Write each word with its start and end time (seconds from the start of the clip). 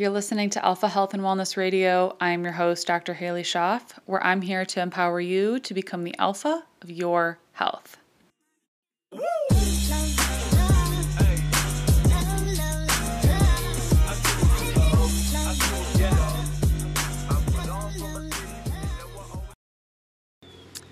You're 0.00 0.08
listening 0.08 0.48
to 0.48 0.64
Alpha 0.64 0.88
Health 0.88 1.12
and 1.12 1.22
Wellness 1.22 1.58
Radio. 1.58 2.16
I'm 2.22 2.42
your 2.42 2.54
host, 2.54 2.86
Dr. 2.86 3.12
Haley 3.12 3.42
Schaff, 3.42 4.00
where 4.06 4.24
I'm 4.24 4.40
here 4.40 4.64
to 4.64 4.80
empower 4.80 5.20
you 5.20 5.60
to 5.60 5.74
become 5.74 6.04
the 6.04 6.14
alpha 6.18 6.64
of 6.80 6.90
your 6.90 7.38
health. 7.52 7.98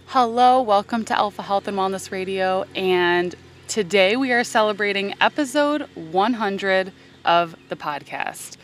Hello, 0.08 0.60
welcome 0.60 1.06
to 1.06 1.16
Alpha 1.16 1.40
Health 1.40 1.66
and 1.66 1.78
Wellness 1.78 2.10
Radio. 2.10 2.66
And 2.76 3.34
today 3.68 4.16
we 4.16 4.32
are 4.32 4.44
celebrating 4.44 5.14
episode 5.22 5.88
100 5.94 6.92
of 7.24 7.56
the 7.70 7.76
podcast. 7.76 8.58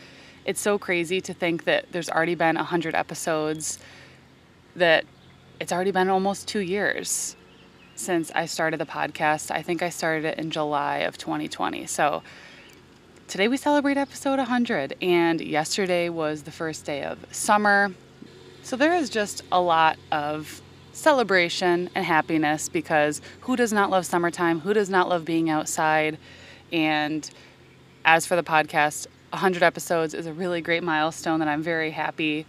It's 0.45 0.61
so 0.61 0.77
crazy 0.77 1.21
to 1.21 1.33
think 1.33 1.63
that 1.63 1.91
there's 1.91 2.09
already 2.09 2.35
been 2.35 2.55
100 2.55 2.93
episodes, 2.93 3.79
that 4.75 5.03
it's 5.59 5.71
already 5.71 5.91
been 5.91 6.07
almost 6.07 6.47
two 6.47 6.59
years 6.59 7.35
since 7.95 8.31
I 8.35 8.45
started 8.45 8.79
the 8.79 8.85
podcast. 8.85 9.49
I 9.49 9.63
think 9.63 9.81
I 9.81 9.89
started 9.89 10.25
it 10.25 10.37
in 10.37 10.51
July 10.51 10.97
of 10.99 11.17
2020. 11.17 11.87
So 11.87 12.21
today 13.27 13.47
we 13.47 13.57
celebrate 13.57 13.97
episode 13.97 14.37
100, 14.37 14.95
and 15.01 15.41
yesterday 15.41 16.09
was 16.09 16.43
the 16.43 16.51
first 16.51 16.85
day 16.85 17.03
of 17.03 17.17
summer. 17.31 17.91
So 18.61 18.75
there 18.75 18.93
is 18.93 19.09
just 19.09 19.41
a 19.51 19.59
lot 19.59 19.97
of 20.11 20.61
celebration 20.91 21.89
and 21.95 22.05
happiness 22.05 22.69
because 22.69 23.19
who 23.41 23.55
does 23.55 23.73
not 23.73 23.89
love 23.89 24.05
summertime? 24.05 24.59
Who 24.59 24.75
does 24.75 24.91
not 24.91 25.09
love 25.09 25.25
being 25.25 25.49
outside? 25.49 26.19
And 26.71 27.27
as 28.03 28.27
for 28.27 28.35
the 28.35 28.43
podcast, 28.43 29.07
100 29.35 29.63
episodes 29.63 30.13
is 30.13 30.25
a 30.25 30.33
really 30.33 30.61
great 30.61 30.83
milestone 30.83 31.39
that 31.39 31.47
I'm 31.47 31.61
very 31.61 31.91
happy 31.91 32.45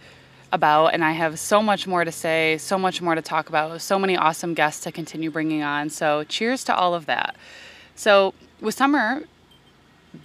about. 0.51 0.93
And 0.93 1.03
I 1.03 1.11
have 1.11 1.37
so 1.37 1.61
much 1.61 1.85
more 1.85 2.03
to 2.05 2.11
say, 2.11 2.57
so 2.57 2.77
much 2.77 3.01
more 3.01 3.15
to 3.15 3.21
talk 3.21 3.49
about, 3.49 3.81
so 3.81 3.99
many 3.99 4.15
awesome 4.15 4.53
guests 4.53 4.83
to 4.83 4.91
continue 4.91 5.29
bringing 5.29 5.63
on. 5.63 5.89
So, 5.89 6.23
cheers 6.23 6.63
to 6.65 6.75
all 6.75 6.93
of 6.93 7.05
that. 7.05 7.35
So, 7.95 8.33
with 8.61 8.75
summer 8.75 9.23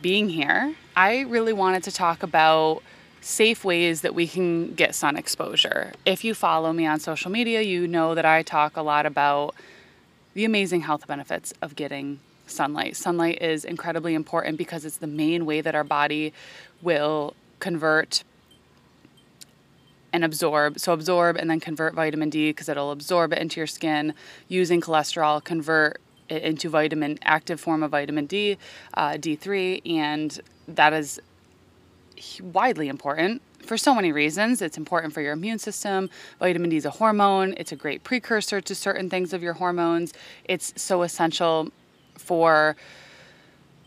being 0.00 0.28
here, 0.28 0.74
I 0.96 1.20
really 1.20 1.52
wanted 1.52 1.82
to 1.84 1.92
talk 1.92 2.22
about 2.22 2.82
safe 3.20 3.64
ways 3.64 4.00
that 4.00 4.14
we 4.14 4.26
can 4.26 4.74
get 4.74 4.94
sun 4.94 5.16
exposure. 5.16 5.92
If 6.04 6.24
you 6.24 6.34
follow 6.34 6.72
me 6.72 6.86
on 6.86 7.00
social 7.00 7.30
media, 7.30 7.60
you 7.62 7.86
know 7.86 8.14
that 8.14 8.24
I 8.24 8.42
talk 8.42 8.76
a 8.76 8.82
lot 8.82 9.06
about 9.06 9.54
the 10.34 10.44
amazing 10.44 10.82
health 10.82 11.06
benefits 11.06 11.52
of 11.60 11.76
getting 11.76 12.20
sunlight. 12.52 12.96
Sunlight 12.96 13.40
is 13.42 13.64
incredibly 13.64 14.14
important 14.14 14.58
because 14.58 14.84
it's 14.84 14.98
the 14.98 15.06
main 15.06 15.46
way 15.46 15.60
that 15.60 15.74
our 15.74 15.84
body 15.84 16.32
will 16.80 17.34
convert 17.60 18.24
and 20.12 20.24
absorb. 20.24 20.78
So, 20.78 20.92
absorb 20.92 21.36
and 21.36 21.48
then 21.48 21.60
convert 21.60 21.94
vitamin 21.94 22.30
D 22.30 22.50
because 22.50 22.68
it'll 22.68 22.90
absorb 22.90 23.32
it 23.32 23.38
into 23.38 23.60
your 23.60 23.66
skin 23.66 24.14
using 24.48 24.80
cholesterol, 24.80 25.42
convert 25.42 26.00
it 26.28 26.42
into 26.42 26.68
vitamin, 26.68 27.18
active 27.22 27.60
form 27.60 27.82
of 27.82 27.90
vitamin 27.90 28.26
D, 28.26 28.58
uh, 28.94 29.12
D3, 29.12 29.82
and 29.86 30.40
that 30.68 30.92
is 30.92 31.20
widely 32.40 32.88
important 32.88 33.42
for 33.64 33.76
so 33.76 33.94
many 33.94 34.12
reasons. 34.12 34.62
It's 34.62 34.76
important 34.76 35.12
for 35.12 35.20
your 35.20 35.32
immune 35.32 35.58
system. 35.58 36.10
Vitamin 36.38 36.70
D 36.70 36.76
is 36.76 36.84
a 36.84 36.90
hormone, 36.90 37.54
it's 37.56 37.72
a 37.72 37.76
great 37.76 38.04
precursor 38.04 38.60
to 38.60 38.74
certain 38.74 39.08
things 39.08 39.32
of 39.32 39.42
your 39.42 39.54
hormones. 39.54 40.12
It's 40.44 40.72
so 40.76 41.02
essential 41.02 41.70
for 42.22 42.76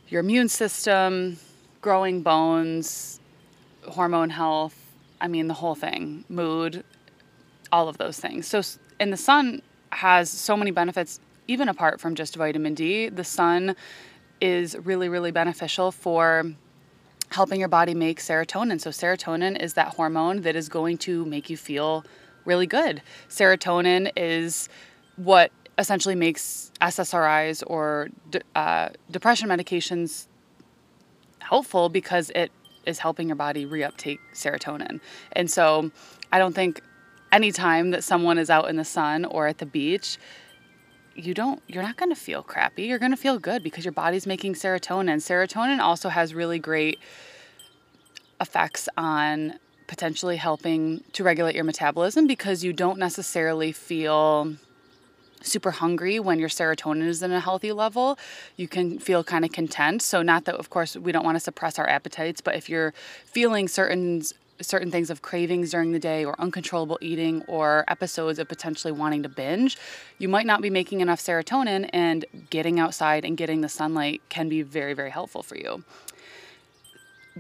your 0.08 0.20
immune 0.20 0.50
system, 0.50 1.38
growing 1.82 2.22
bones, 2.22 3.20
hormone 3.88 4.30
health. 4.30 4.76
I 5.20 5.28
mean, 5.28 5.48
the 5.48 5.54
whole 5.54 5.76
thing, 5.76 6.26
mood, 6.30 6.84
all 7.72 7.88
of 7.88 7.98
those 7.98 8.20
things. 8.20 8.48
So, 8.48 8.62
and 9.00 9.12
the 9.12 9.18
sun 9.18 9.62
has 9.92 10.30
so 10.30 10.56
many 10.58 10.72
benefits, 10.72 11.20
even 11.48 11.70
apart 11.70 12.00
from 12.00 12.16
just 12.16 12.36
vitamin 12.36 12.74
D. 12.74 13.10
The 13.10 13.24
sun 13.24 13.76
is 14.42 14.76
really, 14.84 15.10
really 15.10 15.32
beneficial 15.32 15.92
for 15.92 16.52
helping 17.30 17.60
your 17.60 17.70
body 17.70 17.94
make 17.94 18.20
serotonin. 18.20 18.80
So, 18.80 18.90
serotonin 18.90 19.60
is 19.60 19.74
that 19.74 19.96
hormone 19.96 20.42
that 20.42 20.56
is 20.56 20.70
going 20.70 20.98
to 21.00 21.26
make 21.26 21.50
you 21.50 21.58
feel 21.58 22.06
really 22.46 22.68
good. 22.68 23.02
Serotonin 23.30 24.12
is 24.16 24.70
what 25.16 25.52
essentially 25.78 26.16
makes 26.16 26.72
SSRIs 26.82 27.64
or 27.68 28.10
de- 28.30 28.42
uh, 28.56 28.90
depression 29.12 29.50
medications 29.50 30.28
helpful 31.40 31.90
because 31.90 32.32
it 32.36 32.52
is 32.86 33.00
helping 33.00 33.28
your 33.28 33.36
body 33.36 33.66
reuptake 33.66 34.20
serotonin. 34.34 35.00
And 35.34 35.50
so, 35.50 35.92
I 36.32 36.40
don't 36.40 36.54
think 36.54 36.82
anytime 37.32 37.92
that 37.92 38.04
someone 38.04 38.38
is 38.38 38.50
out 38.50 38.70
in 38.70 38.78
the 38.78 38.86
sun 38.86 39.26
or 39.26 39.48
at 39.48 39.58
the 39.58 39.66
beach, 39.66 40.18
you 41.16 41.34
don't 41.34 41.62
you're 41.68 41.84
not 41.84 41.96
going 41.96 42.10
to 42.10 42.16
feel 42.16 42.44
crappy 42.44 42.84
you're 42.84 43.00
going 43.00 43.12
to 43.12 43.18
feel 43.18 43.40
good 43.40 43.64
because 43.64 43.86
your 43.86 43.94
body's 43.94 44.28
making 44.28 44.54
serotonin 44.54 45.16
serotonin 45.16 45.80
also 45.80 46.10
has 46.10 46.34
really 46.34 46.60
great 46.60 47.00
effects 48.42 48.90
on 48.98 49.58
potentially 49.88 50.36
helping 50.36 51.04
to 51.14 51.24
regulate 51.24 51.56
your 51.56 51.64
metabolism 51.64 52.28
because 52.28 52.64
you 52.64 52.74
don't 52.74 53.00
necessarily 53.00 53.72
feel 53.72 54.56
super 55.42 55.72
hungry 55.72 56.20
when 56.20 56.40
your 56.40 56.50
serotonin 56.50 57.08
is 57.08 57.22
in 57.22 57.32
a 57.32 57.40
healthy 57.40 57.72
level. 57.72 58.18
You 58.58 58.68
can 58.68 59.00
feel 59.00 59.24
kind 59.24 59.46
of 59.46 59.52
content. 59.52 60.02
So 60.02 60.22
not 60.22 60.46
that 60.46 60.56
of 60.56 60.70
course 60.70 60.96
we 60.96 61.12
don't 61.12 61.26
want 61.26 61.36
to 61.36 61.40
suppress 61.40 61.78
our 61.80 61.88
appetites, 61.88 62.42
but 62.42 62.56
if 62.56 62.70
you're 62.70 62.94
feeling 63.26 63.68
certain 63.68 64.24
certain 64.62 64.90
things 64.90 65.10
of 65.10 65.22
cravings 65.22 65.72
during 65.72 65.92
the 65.92 66.00
day 66.00 66.24
or 66.24 66.40
uncontrollable 66.40 66.98
eating 67.02 67.44
or 67.48 67.84
episodes 67.88 68.40
of 68.40 68.48
potentially 68.48 68.92
wanting 68.92 69.24
to 69.24 69.30
binge, 69.30 69.78
you 70.18 70.30
might 70.30 70.46
not 70.46 70.62
be 70.62 70.70
making 70.70 71.02
enough 71.02 71.20
serotonin 71.20 71.90
and 71.92 72.26
getting 72.50 72.80
outside 72.80 73.26
and 73.26 73.36
getting 73.36 73.62
the 73.62 73.70
sunlight 73.70 74.22
can 74.30 74.48
be 74.48 74.62
very, 74.62 74.94
very 74.94 75.10
helpful 75.10 75.44
for 75.44 75.58
you. 75.58 75.84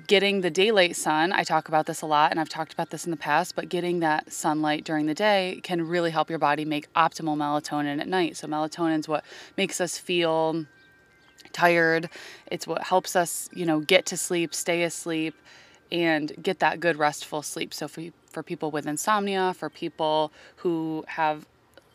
Getting 0.07 0.41
the 0.41 0.49
daylight 0.49 0.97
sun, 0.97 1.31
I 1.31 1.45
talk 1.45 1.69
about 1.69 1.85
this 1.85 2.01
a 2.01 2.05
lot 2.05 2.31
and 2.31 2.39
I've 2.39 2.49
talked 2.49 2.73
about 2.73 2.89
this 2.89 3.05
in 3.05 3.11
the 3.11 3.17
past, 3.17 3.55
but 3.55 3.69
getting 3.69 4.01
that 4.01 4.33
sunlight 4.33 4.83
during 4.83 5.05
the 5.05 5.13
day 5.13 5.61
can 5.63 5.87
really 5.87 6.11
help 6.11 6.29
your 6.29 6.37
body 6.37 6.65
make 6.65 6.91
optimal 6.95 7.37
melatonin 7.37 8.01
at 8.01 8.07
night. 8.07 8.35
So, 8.35 8.45
melatonin 8.45 8.99
is 8.99 9.07
what 9.07 9.23
makes 9.55 9.79
us 9.79 9.97
feel 9.97 10.65
tired, 11.53 12.09
it's 12.47 12.67
what 12.67 12.83
helps 12.83 13.15
us, 13.15 13.47
you 13.53 13.65
know, 13.65 13.79
get 13.79 14.05
to 14.07 14.17
sleep, 14.17 14.53
stay 14.53 14.83
asleep 14.83 15.33
and 15.93 16.33
get 16.43 16.59
that 16.59 16.81
good 16.81 16.97
restful 16.97 17.41
sleep. 17.41 17.73
So 17.73 17.87
for 17.87 18.03
for 18.29 18.43
people 18.43 18.71
with 18.71 18.85
insomnia, 18.85 19.53
for 19.53 19.69
people 19.69 20.33
who 20.57 21.05
have 21.07 21.45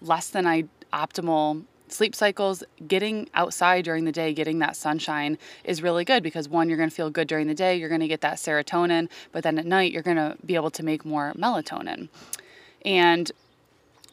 less 0.01 0.31
than 0.31 0.47
I, 0.47 0.65
optimal 0.91 1.65
sleep 1.93 2.15
cycles, 2.15 2.63
getting 2.87 3.29
outside 3.35 3.85
during 3.85 4.05
the 4.05 4.13
day, 4.13 4.33
getting 4.33 4.59
that 4.61 4.77
sunshine 4.77 5.39
is 5.65 5.83
really 5.83 6.05
good 6.05 6.23
because 6.23 6.49
one, 6.49 6.69
you're 6.69 6.79
going 6.79 6.89
to 6.89 6.95
feel 6.95 7.11
good 7.11 7.29
during 7.29 7.47
the 7.47 7.55
day, 7.55 7.77
you're 7.77 7.89
going 7.89 8.01
to 8.01 8.09
get 8.09 8.21
that 8.21 8.37
serotonin, 8.37 9.09
but 9.33 9.43
then 9.43 9.59
at 9.59 9.67
night 9.67 9.93
you're 9.93 10.03
going 10.03 10.17
to 10.17 10.37
be 10.45 10.55
able 10.55 10.71
to 10.71 10.83
make 10.83 11.05
more 11.05 11.33
melatonin. 11.35 12.09
And 12.85 13.31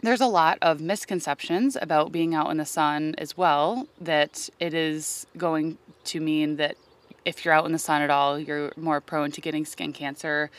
there's 0.02 0.22
a 0.22 0.28
lot 0.28 0.58
of 0.62 0.80
misconceptions 0.80 1.76
about 1.80 2.12
being 2.12 2.36
out 2.36 2.52
in 2.52 2.58
the 2.58 2.66
sun 2.66 3.16
as 3.18 3.36
well 3.36 3.88
that 4.00 4.50
it 4.60 4.74
is 4.74 5.26
going 5.38 5.78
to 6.06 6.20
mean 6.20 6.58
that 6.58 6.78
if 7.26 7.44
you're 7.44 7.54
out 7.54 7.66
in 7.66 7.72
the 7.72 7.80
sun 7.80 8.02
at 8.02 8.10
all, 8.10 8.40
you're 8.40 8.72
more 8.78 9.02
prone 9.02 9.32
to 9.32 9.42
getting 9.42 9.66
skin 9.66 9.92
cancer 9.92 10.50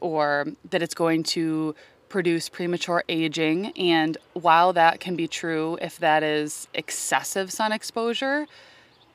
or 0.00 0.46
that 0.70 0.82
it's 0.82 0.94
going 0.94 1.22
to 1.22 1.74
produce 2.10 2.50
premature 2.50 3.02
aging. 3.08 3.72
And 3.78 4.18
while 4.34 4.74
that 4.74 5.00
can 5.00 5.16
be 5.16 5.26
true 5.26 5.78
if 5.80 5.98
that 6.00 6.22
is 6.22 6.68
excessive 6.74 7.50
sun 7.50 7.72
exposure, 7.72 8.46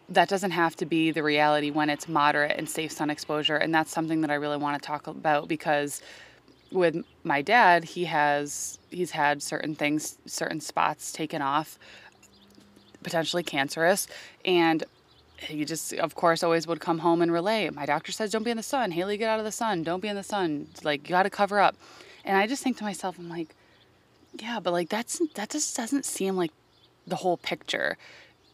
that 0.09 0.29
doesn't 0.29 0.51
have 0.51 0.75
to 0.78 0.85
be 0.85 1.11
the 1.11 1.22
reality 1.22 1.69
when 1.69 1.89
it's 1.91 2.07
moderate 2.07 2.57
and 2.57 2.67
safe 2.67 2.91
sun 2.91 3.11
exposure. 3.11 3.57
And 3.57 3.75
that's 3.75 3.91
something 3.91 4.22
that 4.22 4.31
I 4.31 4.35
really 4.35 4.57
want 4.57 4.81
to 4.81 4.88
talk 4.88 5.05
about 5.05 5.47
because 5.47 6.02
with 6.72 7.03
my 7.23 7.41
dad, 7.41 7.84
he 7.84 8.05
has 8.05 8.79
he's 8.90 9.11
had 9.11 9.43
certain 9.43 9.75
things, 9.75 10.17
certain 10.25 10.59
spots 10.59 11.11
taken 11.11 11.41
off, 11.41 11.78
potentially 13.03 13.43
cancerous, 13.43 14.08
and 14.46 14.84
he 15.37 15.66
just, 15.66 15.93
of 15.93 16.16
course, 16.16 16.43
always 16.43 16.66
would 16.66 16.79
come 16.79 16.99
home 16.99 17.22
and 17.22 17.31
relay. 17.31 17.70
My 17.70 17.85
doctor 17.85 18.11
says, 18.11 18.31
don't 18.31 18.43
be 18.43 18.52
in 18.52 18.58
the 18.58 18.64
sun. 18.64 18.91
Haley, 18.91 19.17
get 19.17 19.29
out 19.29 19.40
of 19.40 19.46
the 19.46 19.52
sun. 19.52 19.84
Don't 19.84 19.99
be 19.99 20.08
in 20.08 20.16
the 20.16 20.23
sun. 20.23 20.67
Like, 20.84 21.03
you 21.03 21.09
got 21.09 21.23
to 21.23 21.29
cover 21.29 21.59
up. 21.59 21.75
And 22.25 22.35
I 22.37 22.47
just 22.47 22.63
think 22.63 22.77
to 22.77 22.83
myself, 22.83 23.17
I'm 23.17 23.29
like, 23.29 23.55
yeah, 24.33 24.59
but 24.59 24.73
like, 24.73 24.89
that's, 24.89 25.22
that 25.35 25.51
just 25.51 25.77
doesn't 25.77 26.05
seem 26.05 26.35
like 26.35 26.51
the 27.07 27.16
whole 27.16 27.37
picture. 27.37 27.97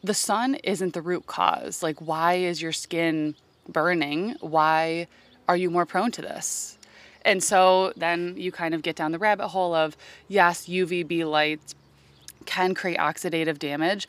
The 0.03 0.13
sun 0.13 0.55
isn't 0.55 0.93
the 0.93 1.01
root 1.01 1.25
cause. 1.25 1.81
Like, 1.81 1.99
why 1.99 2.35
is 2.35 2.61
your 2.61 2.73
skin 2.73 3.35
burning? 3.67 4.35
Why 4.41 5.07
are 5.47 5.57
you 5.57 5.69
more 5.69 5.85
prone 5.85 6.11
to 6.11 6.21
this? 6.21 6.77
And 7.23 7.41
so 7.41 7.93
then 7.95 8.35
you 8.37 8.51
kind 8.51 8.73
of 8.73 8.81
get 8.81 8.95
down 8.95 9.11
the 9.11 9.19
rabbit 9.19 9.49
hole 9.49 9.73
of 9.73 9.95
yes, 10.27 10.67
UVB 10.67 11.25
light 11.25 11.61
can 12.45 12.73
create 12.73 12.97
oxidative 12.97 13.59
damage, 13.59 14.07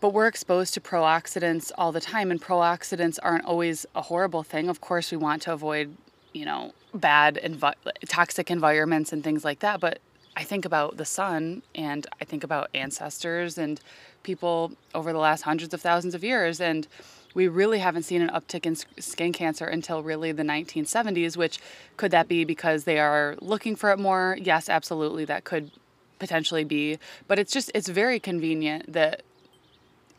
but 0.00 0.12
we're 0.12 0.26
exposed 0.26 0.74
to 0.74 0.80
pro-oxidants 0.82 1.72
all 1.78 1.90
the 1.90 2.00
time 2.00 2.30
and 2.30 2.40
pro-oxidants 2.40 3.18
aren't 3.22 3.46
always 3.46 3.86
a 3.94 4.02
horrible 4.02 4.42
thing 4.42 4.68
of 4.68 4.78
course 4.82 5.10
we 5.10 5.16
want 5.16 5.40
to 5.40 5.50
avoid 5.50 5.96
you 6.34 6.44
know, 6.44 6.72
bad 6.92 7.40
envi- 7.42 7.74
toxic 8.08 8.50
environments 8.50 9.12
and 9.12 9.24
things 9.24 9.44
like 9.44 9.60
that. 9.60 9.80
But 9.80 10.00
I 10.36 10.42
think 10.42 10.64
about 10.64 10.98
the 10.98 11.04
sun 11.04 11.62
and 11.74 12.06
I 12.20 12.24
think 12.24 12.44
about 12.44 12.68
ancestors 12.74 13.56
and 13.56 13.80
people 14.24 14.72
over 14.94 15.12
the 15.12 15.18
last 15.18 15.42
hundreds 15.42 15.72
of 15.72 15.80
thousands 15.80 16.14
of 16.14 16.22
years. 16.22 16.60
And 16.60 16.86
we 17.34 17.48
really 17.48 17.78
haven't 17.78 18.02
seen 18.02 18.20
an 18.20 18.28
uptick 18.28 18.66
in 18.66 18.76
skin 19.00 19.32
cancer 19.32 19.64
until 19.64 20.02
really 20.02 20.32
the 20.32 20.42
1970s, 20.42 21.36
which 21.36 21.60
could 21.96 22.10
that 22.10 22.28
be 22.28 22.44
because 22.44 22.84
they 22.84 22.98
are 22.98 23.36
looking 23.40 23.76
for 23.76 23.90
it 23.90 23.98
more? 23.98 24.36
Yes, 24.40 24.68
absolutely. 24.68 25.24
That 25.24 25.44
could 25.44 25.70
potentially 26.18 26.64
be. 26.64 26.98
But 27.28 27.38
it's 27.38 27.52
just, 27.52 27.70
it's 27.74 27.88
very 27.88 28.18
convenient 28.18 28.92
that 28.92 29.22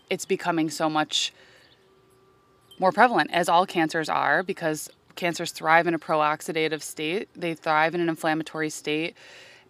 it's 0.10 0.26
becoming 0.26 0.70
so 0.70 0.90
much 0.90 1.34
more 2.80 2.92
prevalent, 2.92 3.32
as 3.32 3.48
all 3.48 3.66
cancers 3.66 4.10
are, 4.10 4.44
because 4.44 4.90
cancers 5.16 5.52
thrive 5.52 5.88
in 5.88 5.94
a 5.94 6.00
pro-oxidative 6.00 6.82
state. 6.82 7.30
They 7.36 7.54
thrive 7.54 7.96
in 7.96 8.02
an 8.02 8.10
inflammatory 8.10 8.70
state. 8.70 9.16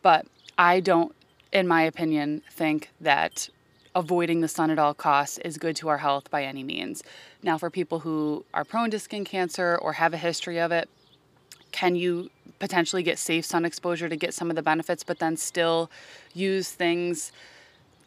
But 0.02 0.26
I 0.58 0.80
don't, 0.80 1.16
in 1.52 1.68
my 1.68 1.84
opinion, 1.84 2.42
think 2.52 2.90
that 3.02 3.50
avoiding 3.96 4.42
the 4.42 4.48
sun 4.48 4.70
at 4.70 4.78
all 4.78 4.94
costs 4.94 5.38
is 5.40 5.58
good 5.58 5.76
to 5.78 5.88
our 5.88 6.00
health 6.00 6.30
by 6.30 6.44
any 6.44 6.64
means. 6.64 7.04
Now, 7.42 7.58
for 7.58 7.70
people 7.70 8.00
who 8.00 8.46
are 8.54 8.66
prone 8.66 8.92
to 8.92 9.00
skin 9.00 9.24
cancer 9.24 9.78
or 9.82 9.94
have 9.94 10.14
a 10.14 10.18
history 10.18 10.60
of 10.60 10.72
it, 10.72 10.90
can 11.72 11.96
you 11.96 12.30
potentially 12.60 13.04
get 13.04 13.20
safe 13.20 13.46
sun 13.46 13.66
exposure 13.66 14.10
to 14.10 14.16
get 14.16 14.34
some 14.34 14.50
of 14.50 14.56
the 14.56 14.62
benefits, 14.62 15.04
but 15.04 15.20
then 15.20 15.38
still 15.38 15.90
use 16.34 16.72
things 16.72 17.32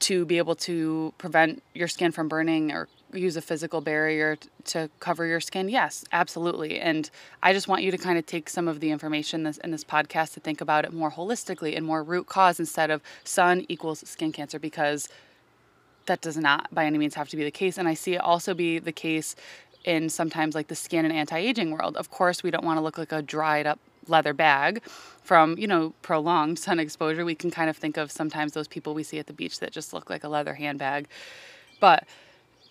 to 0.00 0.24
be 0.24 0.38
able 0.38 0.54
to 0.54 1.12
prevent 1.18 1.62
your 1.74 1.88
skin 1.88 2.12
from 2.12 2.28
burning 2.28 2.72
or 2.72 2.88
use 3.12 3.36
a 3.36 3.42
physical 3.42 3.80
barrier 3.80 4.36
to 4.64 4.90
cover 5.00 5.26
your 5.26 5.40
skin? 5.40 5.68
Yes, 5.68 6.04
absolutely. 6.12 6.78
And 6.78 7.10
I 7.42 7.52
just 7.52 7.68
want 7.68 7.82
you 7.82 7.90
to 7.90 7.98
kind 7.98 8.18
of 8.18 8.26
take 8.26 8.48
some 8.48 8.68
of 8.68 8.80
the 8.80 8.90
information 8.90 9.46
in 9.64 9.70
this 9.70 9.84
podcast 9.84 10.34
to 10.34 10.40
think 10.40 10.60
about 10.60 10.84
it 10.84 10.92
more 10.92 11.10
holistically 11.10 11.76
and 11.76 11.84
more 11.84 12.02
root 12.02 12.26
cause 12.26 12.60
instead 12.60 12.90
of 12.90 13.02
sun 13.24 13.64
equals 13.68 14.06
skin 14.08 14.32
cancer 14.32 14.58
because 14.58 15.08
that 16.06 16.20
does 16.20 16.36
not 16.36 16.72
by 16.74 16.86
any 16.86 16.98
means 16.98 17.14
have 17.14 17.28
to 17.28 17.36
be 17.36 17.44
the 17.44 17.50
case. 17.50 17.78
And 17.78 17.88
I 17.88 17.94
see 17.94 18.14
it 18.14 18.20
also 18.20 18.54
be 18.54 18.78
the 18.78 18.92
case 18.92 19.36
in 19.84 20.08
sometimes 20.08 20.54
like 20.54 20.68
the 20.68 20.74
skin 20.74 21.04
and 21.04 21.14
anti-aging 21.14 21.70
world. 21.70 21.96
Of 21.96 22.10
course, 22.10 22.42
we 22.42 22.50
don't 22.50 22.64
want 22.64 22.78
to 22.78 22.82
look 22.82 22.98
like 22.98 23.12
a 23.12 23.22
dried 23.22 23.66
up 23.66 23.78
leather 24.08 24.32
bag 24.32 24.82
from, 25.22 25.58
you 25.58 25.66
know, 25.66 25.92
prolonged 26.02 26.58
sun 26.58 26.78
exposure. 26.78 27.24
We 27.24 27.34
can 27.34 27.50
kind 27.50 27.68
of 27.68 27.76
think 27.76 27.96
of 27.96 28.10
sometimes 28.10 28.52
those 28.52 28.68
people 28.68 28.94
we 28.94 29.02
see 29.02 29.18
at 29.18 29.26
the 29.26 29.32
beach 29.32 29.60
that 29.60 29.72
just 29.72 29.92
look 29.92 30.08
like 30.08 30.24
a 30.24 30.28
leather 30.28 30.54
handbag. 30.54 31.08
But 31.80 32.04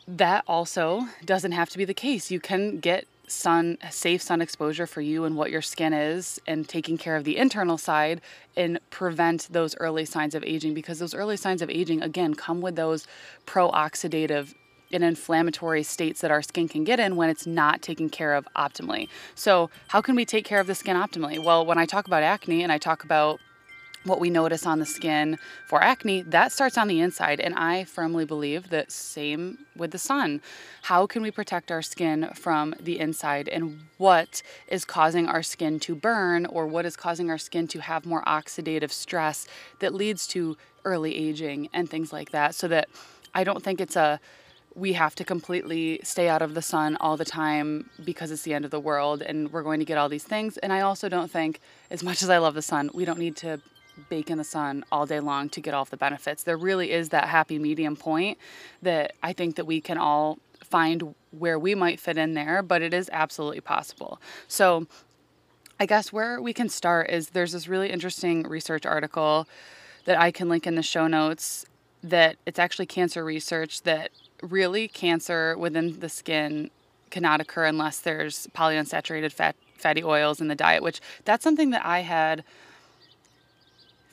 that 0.08 0.44
also 0.48 1.08
doesn't 1.26 1.52
have 1.52 1.70
to 1.70 1.78
be 1.78 1.86
the 1.86 1.94
case. 1.94 2.32
You 2.32 2.40
can 2.40 2.80
get 2.80 3.08
sun 3.28 3.78
safe 3.90 4.22
sun 4.22 4.42
exposure 4.42 4.88
for 4.88 5.02
you 5.02 5.26
and 5.26 5.36
what 5.36 5.52
your 5.52 5.62
skin 5.62 5.92
is 5.94 6.40
and 6.48 6.68
taking 6.68 6.98
care 6.98 7.18
of 7.18 7.26
the 7.26 7.38
internal 7.38 7.78
side 7.78 8.22
and 8.56 8.80
prevent 8.90 9.52
those 9.52 9.76
early 9.78 10.06
signs 10.06 10.34
of 10.34 10.44
aging 10.46 10.74
because 10.74 11.00
those 11.00 11.14
early 11.14 11.36
signs 11.36 11.62
of 11.62 11.70
aging 11.70 12.02
again 12.02 12.34
come 12.34 12.62
with 12.62 12.78
those 12.78 13.06
pro-oxidative 13.46 14.56
and 14.92 15.04
inflammatory 15.04 15.84
states 15.84 16.22
that 16.22 16.32
our 16.32 16.42
skin 16.42 16.68
can 16.68 16.84
get 16.84 17.00
in 17.00 17.16
when 17.16 17.30
it's 17.30 17.46
not 17.46 17.82
taken 17.82 18.10
care 18.10 18.34
of 18.34 18.48
optimally. 18.56 19.10
So, 19.36 19.70
how 19.88 20.02
can 20.02 20.16
we 20.16 20.26
take 20.26 20.46
care 20.46 20.60
of 20.60 20.68
the 20.68 20.76
skin 20.76 20.96
optimally? 20.96 21.44
Well, 21.44 21.66
when 21.66 21.78
I 21.78 21.86
talk 21.86 22.08
about 22.08 22.24
acne 22.24 22.64
and 22.64 22.72
I 22.72 22.78
talk 22.78 23.04
about 23.04 23.40
what 24.08 24.20
we 24.20 24.30
notice 24.30 24.66
on 24.66 24.80
the 24.80 24.86
skin 24.86 25.38
for 25.68 25.84
acne, 25.84 26.22
that 26.22 26.52
starts 26.52 26.78
on 26.78 26.88
the 26.88 27.00
inside. 27.00 27.40
And 27.40 27.54
I 27.56 27.84
firmly 27.84 28.26
believe 28.26 28.70
that 28.70 28.92
same 28.92 29.60
with 29.76 29.92
the 29.92 29.98
sun. 29.98 30.42
How 30.84 31.06
can 31.06 31.22
we 31.22 31.32
protect 31.32 31.72
our 31.72 31.82
skin 31.82 32.30
from 32.34 32.74
the 32.80 33.00
inside? 33.00 33.48
And 33.50 33.82
what 33.98 34.42
is 34.68 34.86
causing 34.86 35.28
our 35.28 35.44
skin 35.44 35.80
to 35.82 35.96
burn 35.96 36.46
or 36.46 36.68
what 36.68 36.86
is 36.86 36.96
causing 36.96 37.30
our 37.30 37.38
skin 37.38 37.68
to 37.70 37.80
have 37.80 38.06
more 38.06 38.24
oxidative 38.24 38.92
stress 38.92 39.48
that 39.80 39.94
leads 39.94 40.28
to 40.28 40.58
early 40.86 41.16
aging 41.16 41.70
and 41.74 41.90
things 41.90 42.14
like 42.14 42.32
that? 42.32 42.56
So 42.56 42.68
that 42.70 42.88
I 43.34 43.44
don't 43.44 43.64
think 43.64 43.82
it's 43.82 43.96
a 43.96 44.20
we 44.78 44.94
have 44.94 45.16
to 45.16 45.24
completely 45.24 46.00
stay 46.04 46.30
out 46.30 46.44
of 46.44 46.54
the 46.54 46.62
sun 46.62 46.96
all 47.02 47.18
the 47.18 47.26
time 47.26 47.90
because 48.06 48.30
it's 48.30 48.44
the 48.44 48.54
end 48.54 48.64
of 48.64 48.70
the 48.70 48.80
world 48.80 49.24
and 49.24 49.52
we're 49.52 49.64
going 49.64 49.80
to 49.80 49.86
get 49.86 49.98
all 49.98 50.08
these 50.08 50.24
things. 50.24 50.58
And 50.60 50.72
I 50.72 50.82
also 50.82 51.10
don't 51.10 51.32
think, 51.32 51.60
as 51.90 52.04
much 52.04 52.22
as 52.22 52.30
I 52.30 52.38
love 52.38 52.54
the 52.54 52.62
sun, 52.62 52.92
we 52.94 53.04
don't 53.04 53.18
need 53.18 53.36
to 53.38 53.60
bake 54.10 54.30
in 54.30 54.38
the 54.38 54.44
sun 54.44 54.86
all 54.92 55.08
day 55.08 55.20
long 55.20 55.50
to 55.50 55.60
get 55.60 55.74
all 55.74 55.84
the 55.86 55.98
benefits. 55.98 56.44
There 56.44 56.58
really 56.58 56.92
is 56.92 57.10
that 57.10 57.28
happy 57.28 57.58
medium 57.58 57.96
point 57.96 58.38
that 58.84 59.14
I 59.24 59.34
think 59.34 59.56
that 59.56 59.66
we 59.66 59.82
can 59.82 59.98
all 59.98 60.38
find 60.64 61.16
where 61.32 61.58
we 61.58 61.74
might 61.74 62.00
fit 62.00 62.16
in 62.16 62.36
there, 62.36 62.62
but 62.62 62.84
it 62.84 62.94
is 62.94 63.10
absolutely 63.12 63.62
possible. 63.62 64.22
So 64.48 64.86
I 65.80 65.88
guess 65.88 66.14
where 66.14 66.40
we 66.40 66.54
can 66.54 66.70
start 66.70 67.10
is 67.10 67.30
there's 67.30 67.54
this 67.54 67.68
really 67.68 67.90
interesting 67.90 68.44
research 68.44 68.86
article 68.86 69.48
that 70.06 70.20
I 70.20 70.30
can 70.30 70.50
link 70.50 70.68
in 70.68 70.76
the 70.76 70.84
show 70.84 71.08
notes 71.08 71.66
that 72.04 72.36
it's 72.46 72.60
actually 72.60 72.86
cancer 72.86 73.24
research 73.24 73.82
that 73.82 74.12
really 74.42 74.88
cancer 74.88 75.58
within 75.58 76.00
the 76.00 76.10
skin 76.10 76.70
cannot 77.10 77.42
occur 77.42 77.66
unless 77.66 78.00
there's 78.00 78.48
polyunsaturated 78.48 79.32
fat 79.32 79.56
fatty 79.78 80.04
oils 80.04 80.42
in 80.42 80.48
the 80.48 80.56
diet, 80.56 80.84
which 80.84 81.00
that's 81.26 81.44
something 81.44 81.70
that 81.70 81.86
I 81.86 82.00
had 82.00 82.44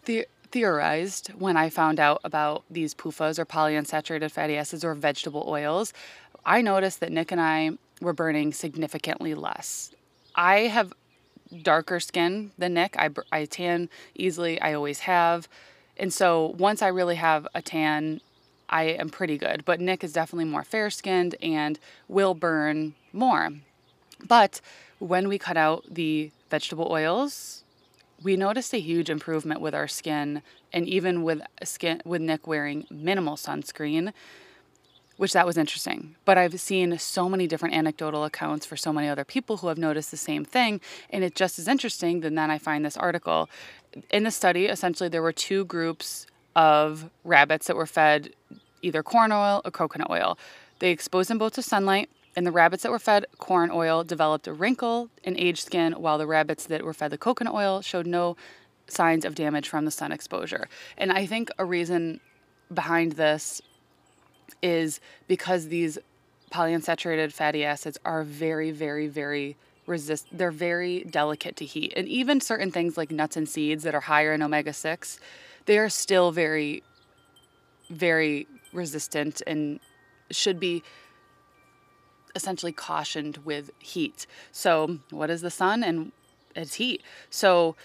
the- 0.05 0.29
theorized 0.51 1.29
when 1.29 1.57
I 1.57 1.69
found 1.69 1.99
out 1.99 2.21
about 2.23 2.65
these 2.71 2.95
PUFAs 2.95 3.39
or 3.39 3.45
polyunsaturated 3.47 4.31
fatty 4.31 4.57
acids 4.57 4.85
or 4.85 4.95
vegetable 4.95 5.45
oils. 5.49 5.93
I 6.47 6.61
noticed 6.61 7.01
that 7.01 7.11
Nick 7.11 7.33
and 7.33 7.41
I 7.41 7.73
were 8.01 8.13
burning 8.13 8.53
significantly 8.53 9.35
less. 9.35 9.93
I 10.37 10.61
have 10.61 10.93
darker 11.63 12.01
skin 12.01 12.53
than 12.59 12.75
Nick. 12.75 12.95
I, 12.99 13.11
I 13.33 13.47
tan 13.47 13.89
easily, 14.15 14.61
I 14.61 14.75
always 14.75 15.01
have. 15.01 15.49
And 15.97 16.13
so 16.13 16.55
once 16.59 16.83
I 16.83 16.89
really 16.89 17.17
have 17.17 17.47
a 17.55 17.63
tan, 17.63 18.21
I 18.75 18.83
am 18.87 19.09
pretty 19.09 19.39
good. 19.39 19.65
But 19.65 19.81
Nick 19.81 20.03
is 20.03 20.13
definitely 20.13 20.47
more 20.47 20.65
fair 20.65 20.91
skinned 20.91 21.37
and 21.41 21.79
will 22.09 22.35
burn 22.35 22.95
more. 23.13 23.51
But 24.27 24.61
when 24.99 25.29
we 25.29 25.39
cut 25.39 25.57
out 25.57 25.85
the 25.89 26.33
vegetable 26.51 26.89
oils, 26.91 27.63
we 28.21 28.37
noticed 28.37 28.75
a 28.75 28.81
huge 28.81 29.09
improvement 29.09 29.61
with 29.61 29.77
our 29.77 29.87
skin 29.87 30.43
and 30.73 30.89
even 30.89 31.23
with 31.23 31.41
skin 31.63 32.03
with 32.05 32.21
Nick 32.21 32.49
wearing 32.49 32.87
minimal 32.91 33.37
sunscreen 33.37 34.13
which 35.17 35.33
that 35.33 35.47
was 35.47 35.57
interesting 35.57 36.17
but 36.25 36.37
I've 36.37 36.59
seen 36.59 36.99
so 36.99 37.29
many 37.29 37.47
different 37.47 37.75
anecdotal 37.75 38.25
accounts 38.25 38.67
for 38.67 38.77
so 38.77 38.93
many 38.93 39.09
other 39.09 39.25
people 39.25 39.59
who 39.59 39.69
have 39.69 39.79
noticed 39.79 40.11
the 40.11 40.17
same 40.17 40.45
thing 40.45 40.81
and 41.11 41.23
it's 41.23 41.39
just 41.39 41.59
as 41.59 41.69
interesting 41.69 42.21
than 42.21 42.35
then 42.35 42.51
I 42.51 42.59
find 42.59 42.85
this 42.85 42.97
article 42.97 43.49
in 44.11 44.25
the 44.25 44.33
study 44.33 44.67
essentially 44.67 45.09
there 45.09 45.23
were 45.23 45.33
two 45.33 45.65
groups 45.67 46.27
of 46.57 47.11
rabbits 47.25 47.67
that 47.69 47.77
were 47.77 47.87
fed 47.87 48.33
either 48.85 49.03
corn 49.03 49.33
oil 49.33 49.61
or 49.65 49.71
coconut 49.71 50.11
oil 50.11 50.39
they 50.79 50.91
exposed 50.91 51.31
them 51.31 51.39
both 51.39 51.55
to 51.55 51.63
sunlight 51.63 52.09
and 52.37 52.47
the 52.47 52.53
rabbits 52.53 52.83
that 52.83 52.93
were 52.93 52.99
fed 52.99 53.27
corn 53.39 53.71
oil 53.73 54.05
developed 54.05 54.47
a 54.47 54.53
wrinkle 54.53 55.09
in 55.23 55.39
aged 55.39 55.65
skin, 55.65 55.93
while 55.95 56.19
the 56.19 56.27
rabbits 56.27 56.67
that 56.67 56.83
were 56.83 56.93
fed 56.93 57.11
the 57.11 57.19
coconut 57.19 57.55
oil 57.55 57.81
showed 57.81 58.07
no 58.07 58.37
signs 58.87 59.25
of 59.25 59.35
damage 59.35 59.69
from 59.69 59.85
the 59.85 59.91
sun 59.91 60.13
exposure. 60.13 60.69
And 60.99 61.13
I 61.13 61.27
think 61.27 61.51
a 61.59 61.65
reason 61.65 62.21
behind 62.73 63.13
this 63.13 63.63
is 64.63 65.01
because 65.29 65.69
these 65.69 65.99
polyunsaturated 66.51 67.33
fatty 67.33 67.65
acids 67.65 67.99
are 68.05 68.23
very, 68.23 68.71
very, 68.71 69.09
very 69.09 69.57
resist 69.87 70.27
they're 70.33 70.51
very 70.51 71.05
delicate 71.05 71.57
to 71.57 71.65
heat. 71.65 71.93
And 71.95 72.09
even 72.09 72.41
certain 72.41 72.71
things 72.71 72.97
like 72.97 73.11
nuts 73.11 73.37
and 73.37 73.49
seeds 73.49 73.85
that 73.85 73.95
are 73.95 74.01
higher 74.01 74.33
in 74.33 74.43
omega 74.43 74.73
6, 74.73 75.21
they 75.67 75.79
are 75.79 75.89
still 75.89 76.33
very 76.33 76.83
very 77.91 78.47
resistant 78.75 79.43
and 79.47 79.81
should 80.31 80.59
be 80.59 80.83
essentially 82.35 82.73
cautioned 82.73 83.39
with 83.39 83.71
heat. 83.79 84.27
So, 84.53 84.99
what 85.11 85.31
is 85.31 85.41
the 85.41 85.51
sun? 85.51 85.83
And 85.83 86.13
it's 86.57 86.75
heat. 86.75 87.03
So, 87.31 87.77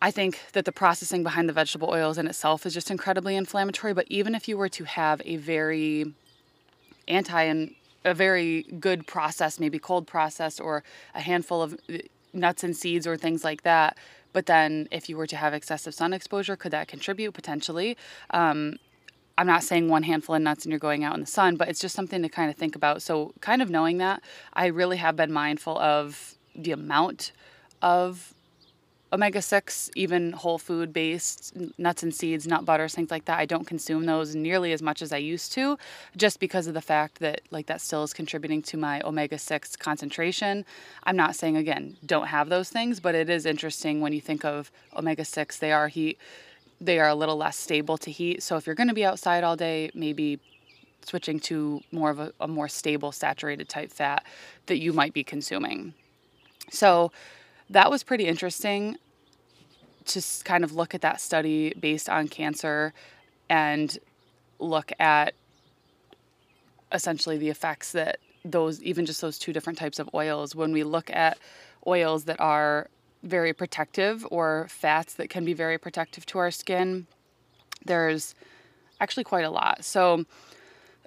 I 0.00 0.10
think 0.10 0.40
that 0.52 0.64
the 0.64 0.72
processing 0.72 1.22
behind 1.22 1.48
the 1.48 1.52
vegetable 1.52 1.88
oils 1.88 2.18
in 2.18 2.26
itself 2.26 2.66
is 2.66 2.74
just 2.74 2.90
incredibly 2.90 3.36
inflammatory. 3.36 3.94
But 3.94 4.06
even 4.08 4.34
if 4.34 4.48
you 4.48 4.56
were 4.56 4.68
to 4.70 4.84
have 4.84 5.22
a 5.24 5.36
very 5.36 6.12
anti 7.06 7.42
and 7.42 7.74
a 8.04 8.12
very 8.12 8.64
good 8.80 9.06
process, 9.06 9.60
maybe 9.60 9.78
cold 9.78 10.08
process 10.08 10.58
or 10.58 10.82
a 11.14 11.20
handful 11.20 11.62
of 11.62 11.78
nuts 12.32 12.64
and 12.64 12.76
seeds 12.76 13.06
or 13.06 13.16
things 13.16 13.44
like 13.44 13.62
that, 13.62 13.96
but 14.32 14.46
then 14.46 14.88
if 14.90 15.08
you 15.08 15.16
were 15.16 15.26
to 15.28 15.36
have 15.36 15.54
excessive 15.54 15.94
sun 15.94 16.12
exposure, 16.12 16.56
could 16.56 16.72
that 16.72 16.88
contribute 16.88 17.32
potentially? 17.32 17.96
Um, 18.30 18.78
I'm 19.42 19.48
not 19.48 19.64
saying 19.64 19.88
one 19.88 20.04
handful 20.04 20.36
of 20.36 20.42
nuts 20.42 20.64
and 20.64 20.70
you're 20.70 20.78
going 20.78 21.02
out 21.02 21.14
in 21.14 21.20
the 21.20 21.26
sun, 21.26 21.56
but 21.56 21.68
it's 21.68 21.80
just 21.80 21.96
something 21.96 22.22
to 22.22 22.28
kind 22.28 22.48
of 22.48 22.54
think 22.54 22.76
about. 22.76 23.02
So, 23.02 23.34
kind 23.40 23.60
of 23.60 23.68
knowing 23.68 23.98
that, 23.98 24.22
I 24.52 24.66
really 24.66 24.98
have 24.98 25.16
been 25.16 25.32
mindful 25.32 25.76
of 25.80 26.36
the 26.54 26.70
amount 26.70 27.32
of 27.82 28.34
omega 29.12 29.42
6, 29.42 29.90
even 29.96 30.30
whole 30.30 30.58
food 30.58 30.92
based 30.92 31.56
nuts 31.76 32.04
and 32.04 32.14
seeds, 32.14 32.46
nut 32.46 32.64
butters, 32.64 32.94
things 32.94 33.10
like 33.10 33.24
that, 33.24 33.40
I 33.40 33.44
don't 33.44 33.66
consume 33.66 34.06
those 34.06 34.36
nearly 34.36 34.72
as 34.72 34.80
much 34.80 35.02
as 35.02 35.12
I 35.12 35.16
used 35.16 35.52
to 35.54 35.76
just 36.16 36.38
because 36.38 36.68
of 36.68 36.74
the 36.74 36.80
fact 36.80 37.18
that 37.18 37.40
like 37.50 37.66
that 37.66 37.80
still 37.80 38.04
is 38.04 38.12
contributing 38.12 38.62
to 38.62 38.76
my 38.76 39.00
omega 39.04 39.38
6 39.38 39.74
concentration. 39.74 40.64
I'm 41.02 41.16
not 41.16 41.34
saying 41.34 41.56
again, 41.56 41.96
don't 42.06 42.28
have 42.28 42.48
those 42.48 42.68
things, 42.68 43.00
but 43.00 43.16
it 43.16 43.28
is 43.28 43.44
interesting 43.44 44.00
when 44.00 44.12
you 44.12 44.20
think 44.20 44.44
of 44.44 44.70
omega 44.96 45.24
6, 45.24 45.58
they 45.58 45.72
are 45.72 45.88
heat 45.88 46.16
they 46.82 46.98
are 46.98 47.08
a 47.08 47.14
little 47.14 47.36
less 47.36 47.56
stable 47.56 47.96
to 47.96 48.10
heat. 48.10 48.42
So 48.42 48.56
if 48.56 48.66
you're 48.66 48.74
going 48.74 48.88
to 48.88 48.94
be 48.94 49.04
outside 49.04 49.44
all 49.44 49.56
day, 49.56 49.90
maybe 49.94 50.40
switching 51.04 51.38
to 51.40 51.80
more 51.92 52.10
of 52.10 52.18
a, 52.18 52.32
a 52.40 52.48
more 52.48 52.68
stable 52.68 53.12
saturated 53.12 53.68
type 53.68 53.92
fat 53.92 54.24
that 54.66 54.78
you 54.78 54.92
might 54.92 55.12
be 55.12 55.22
consuming. 55.22 55.94
So 56.70 57.12
that 57.70 57.90
was 57.90 58.02
pretty 58.02 58.26
interesting 58.26 58.96
to 60.06 60.22
kind 60.44 60.64
of 60.64 60.72
look 60.74 60.94
at 60.94 61.00
that 61.02 61.20
study 61.20 61.72
based 61.78 62.08
on 62.08 62.28
cancer 62.28 62.92
and 63.48 63.96
look 64.58 64.92
at 64.98 65.34
essentially 66.92 67.38
the 67.38 67.48
effects 67.48 67.92
that 67.92 68.18
those 68.44 68.82
even 68.82 69.06
just 69.06 69.20
those 69.20 69.38
two 69.38 69.52
different 69.52 69.78
types 69.78 70.00
of 70.00 70.10
oils 70.14 70.54
when 70.56 70.72
we 70.72 70.82
look 70.82 71.10
at 71.10 71.38
oils 71.86 72.24
that 72.24 72.40
are 72.40 72.88
very 73.22 73.52
protective 73.52 74.26
or 74.30 74.66
fats 74.68 75.14
that 75.14 75.30
can 75.30 75.44
be 75.44 75.52
very 75.52 75.78
protective 75.78 76.26
to 76.26 76.38
our 76.38 76.50
skin 76.50 77.06
there's 77.84 78.34
actually 79.00 79.24
quite 79.24 79.44
a 79.44 79.50
lot. 79.50 79.84
So 79.84 80.24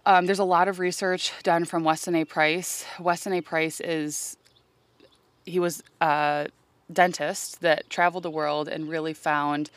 um, 0.06 0.26
there's 0.26 0.40
a 0.40 0.46
lot 0.46 0.68
of 0.68 0.80
research 0.80 1.32
done 1.44 1.66
from 1.66 1.84
weston 1.84 2.16
a. 2.16 2.26
Price. 2.26 2.86
Weston 3.00 3.34
a. 3.34 3.42
Price 3.42 3.80
is 3.80 4.38
he 5.46 5.60
was 5.60 5.84
a 6.02 6.48
dentist 6.92 7.62
that 7.62 7.90
traveled 7.90 8.24
the 8.24 8.30
world 8.30 8.68
and 8.68 8.90
really 8.90 9.14
found 9.14 9.70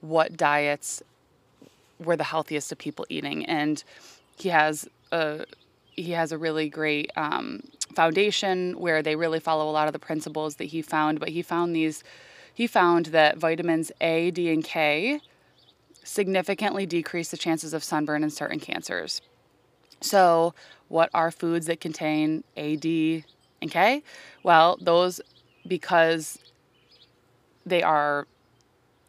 what 0.00 0.36
diets 0.36 1.02
were 2.02 2.16
the 2.16 2.24
healthiest 2.24 2.72
of 2.72 2.78
people 2.78 3.06
eating. 3.08 3.44
And 3.46 3.82
he 4.38 4.50
has 4.50 4.88
a 5.12 5.46
he 5.96 6.12
has 6.12 6.32
a 6.32 6.38
really 6.38 6.68
great 6.68 7.10
um, 7.16 7.62
foundation 7.94 8.78
where 8.78 9.02
they 9.02 9.16
really 9.16 9.40
follow 9.40 9.68
a 9.68 9.72
lot 9.72 9.86
of 9.86 9.92
the 9.92 9.98
principles 9.98 10.56
that 10.56 10.66
he 10.66 10.82
found. 10.82 11.20
But 11.20 11.30
he 11.30 11.42
found 11.42 11.74
these 11.74 12.02
he 12.52 12.66
found 12.66 13.06
that 13.06 13.36
vitamins 13.36 13.90
A, 14.00 14.30
D, 14.30 14.52
and 14.52 14.62
K 14.64 15.20
significantly 16.04 16.86
decrease 16.86 17.30
the 17.30 17.36
chances 17.36 17.74
of 17.74 17.82
sunburn 17.82 18.22
and 18.22 18.32
certain 18.32 18.60
cancers. 18.60 19.20
So, 20.00 20.54
what 20.88 21.10
are 21.14 21.30
foods 21.30 21.66
that 21.66 21.80
contain 21.80 22.44
A, 22.56 22.76
D, 22.76 23.24
and 23.60 23.70
K? 23.70 24.02
Well, 24.42 24.78
those 24.80 25.20
because 25.66 26.38
they 27.66 27.82
are 27.82 28.26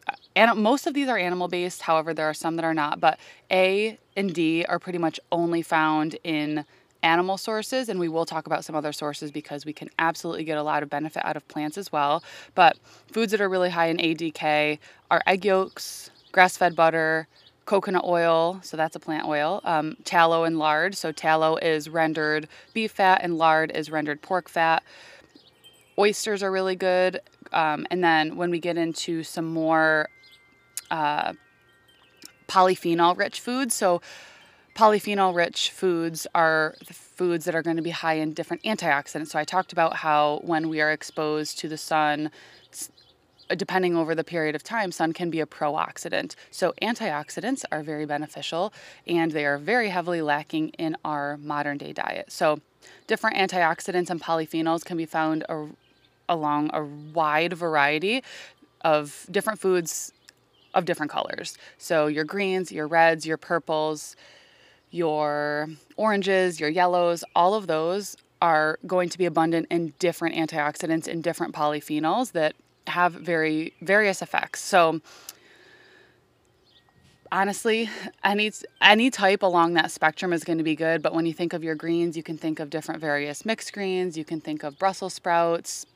uh, 0.08 0.14
and 0.34 0.58
most 0.58 0.86
of 0.86 0.94
these 0.94 1.08
are 1.08 1.18
animal 1.18 1.48
based 1.48 1.82
however 1.82 2.14
there 2.14 2.26
are 2.26 2.34
some 2.34 2.56
that 2.56 2.64
are 2.64 2.74
not 2.74 3.00
but 3.00 3.18
a 3.50 3.98
and 4.16 4.34
d 4.34 4.64
are 4.66 4.78
pretty 4.78 4.98
much 4.98 5.20
only 5.30 5.62
found 5.62 6.16
in 6.24 6.64
animal 7.06 7.38
sources 7.38 7.88
and 7.88 8.00
we 8.00 8.08
will 8.08 8.26
talk 8.26 8.46
about 8.46 8.64
some 8.64 8.74
other 8.74 8.92
sources 8.92 9.30
because 9.30 9.64
we 9.64 9.72
can 9.72 9.88
absolutely 9.98 10.42
get 10.42 10.58
a 10.58 10.62
lot 10.62 10.82
of 10.82 10.90
benefit 10.90 11.24
out 11.24 11.36
of 11.36 11.46
plants 11.46 11.78
as 11.78 11.92
well. 11.92 12.22
But 12.56 12.76
foods 13.12 13.30
that 13.30 13.40
are 13.40 13.48
really 13.48 13.70
high 13.70 13.86
in 13.86 13.98
adk 13.98 14.78
are 15.10 15.22
egg 15.26 15.44
yolks 15.44 16.10
grass-fed 16.32 16.74
butter 16.74 17.28
coconut 17.64 18.04
oil 18.04 18.60
so 18.62 18.76
that's 18.76 18.94
a 18.96 19.00
plant 19.00 19.24
oil 19.26 19.60
um, 19.64 19.96
tallow 20.04 20.42
and 20.42 20.58
lard. 20.58 20.96
So 20.96 21.12
tallow 21.12 21.56
is 21.56 21.88
rendered 21.88 22.48
beef 22.74 22.90
fat 22.90 23.20
and 23.22 23.38
lard 23.38 23.70
is 23.70 23.88
rendered 23.88 24.20
pork 24.20 24.48
fat. 24.48 24.82
Oysters 25.98 26.42
are 26.42 26.50
really 26.50 26.76
good 26.76 27.20
um, 27.52 27.86
and 27.90 28.02
then 28.02 28.36
when 28.36 28.50
we 28.50 28.58
get 28.58 28.76
into 28.76 29.22
some 29.22 29.46
more 29.46 30.08
uh, 30.90 31.34
polyphenol 32.48 33.16
rich 33.16 33.40
foods, 33.40 33.74
so 33.74 34.00
polyphenol 34.76 35.34
rich 35.34 35.70
foods 35.70 36.26
are 36.34 36.74
the 36.86 36.92
foods 36.92 37.46
that 37.46 37.54
are 37.54 37.62
going 37.62 37.76
to 37.76 37.82
be 37.82 37.90
high 37.90 38.14
in 38.14 38.34
different 38.34 38.62
antioxidants. 38.62 39.28
So 39.28 39.38
I 39.38 39.44
talked 39.44 39.72
about 39.72 39.96
how 39.96 40.40
when 40.44 40.68
we 40.68 40.82
are 40.82 40.92
exposed 40.92 41.58
to 41.60 41.68
the 41.68 41.78
sun, 41.78 42.30
depending 43.56 43.96
over 43.96 44.14
the 44.14 44.22
period 44.22 44.54
of 44.54 44.62
time, 44.62 44.92
sun 44.92 45.14
can 45.14 45.30
be 45.30 45.40
a 45.40 45.46
pro-oxidant. 45.46 46.34
So 46.50 46.74
antioxidants 46.82 47.64
are 47.72 47.82
very 47.82 48.04
beneficial 48.04 48.74
and 49.06 49.32
they 49.32 49.46
are 49.46 49.56
very 49.56 49.88
heavily 49.88 50.20
lacking 50.20 50.68
in 50.70 50.94
our 51.06 51.38
modern 51.38 51.78
day 51.78 51.94
diet. 51.94 52.30
So 52.30 52.60
different 53.06 53.36
antioxidants 53.36 54.10
and 54.10 54.20
polyphenols 54.20 54.84
can 54.84 54.98
be 54.98 55.06
found 55.06 55.46
along 56.28 56.70
a 56.74 56.84
wide 56.84 57.54
variety 57.54 58.22
of 58.82 59.26
different 59.30 59.58
foods 59.58 60.12
of 60.74 60.84
different 60.84 61.10
colors. 61.10 61.56
So 61.78 62.08
your 62.08 62.24
greens, 62.24 62.70
your 62.70 62.86
reds, 62.86 63.26
your 63.26 63.38
purples, 63.38 64.14
your 64.90 65.68
oranges, 65.96 66.60
your 66.60 66.70
yellows, 66.70 67.24
all 67.34 67.54
of 67.54 67.66
those 67.66 68.16
are 68.40 68.78
going 68.86 69.08
to 69.08 69.18
be 69.18 69.26
abundant 69.26 69.66
in 69.70 69.92
different 69.98 70.34
antioxidants 70.34 71.08
and 71.08 71.22
different 71.22 71.54
polyphenols 71.54 72.32
that 72.32 72.54
have 72.86 73.12
very 73.12 73.72
various 73.80 74.22
effects. 74.22 74.60
So 74.60 75.00
honestly, 77.32 77.90
any 78.22 78.52
any 78.80 79.10
type 79.10 79.42
along 79.42 79.74
that 79.74 79.90
spectrum 79.90 80.32
is 80.32 80.44
going 80.44 80.58
to 80.58 80.64
be 80.64 80.76
good, 80.76 81.02
but 81.02 81.14
when 81.14 81.26
you 81.26 81.32
think 81.32 81.52
of 81.52 81.64
your 81.64 81.74
greens, 81.74 82.16
you 82.16 82.22
can 82.22 82.36
think 82.36 82.60
of 82.60 82.70
different 82.70 83.00
various 83.00 83.44
mixed 83.44 83.72
greens, 83.72 84.16
you 84.16 84.24
can 84.24 84.40
think 84.40 84.62
of 84.62 84.78
Brussels 84.78 85.14
sprouts, 85.14 85.86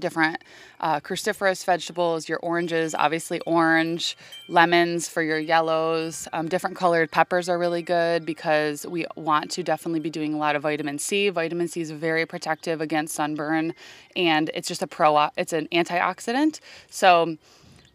different 0.00 0.42
uh, 0.80 1.00
cruciferous 1.00 1.64
vegetables, 1.64 2.28
your 2.28 2.38
oranges, 2.38 2.94
obviously 2.94 3.40
orange, 3.40 4.16
lemons 4.48 5.08
for 5.08 5.22
your 5.22 5.38
yellows. 5.38 6.28
Um, 6.32 6.48
different 6.48 6.76
colored 6.76 7.10
peppers 7.10 7.48
are 7.48 7.58
really 7.58 7.82
good 7.82 8.26
because 8.26 8.86
we 8.86 9.06
want 9.16 9.50
to 9.52 9.62
definitely 9.62 10.00
be 10.00 10.10
doing 10.10 10.34
a 10.34 10.38
lot 10.38 10.56
of 10.56 10.62
vitamin 10.62 10.98
C. 10.98 11.28
Vitamin 11.28 11.68
C 11.68 11.80
is 11.80 11.90
very 11.90 12.26
protective 12.26 12.80
against 12.80 13.14
sunburn 13.14 13.74
and 14.14 14.50
it's 14.54 14.68
just 14.68 14.82
a 14.82 14.86
pro, 14.86 15.28
it's 15.36 15.52
an 15.52 15.68
antioxidant. 15.72 16.60
So 16.90 17.36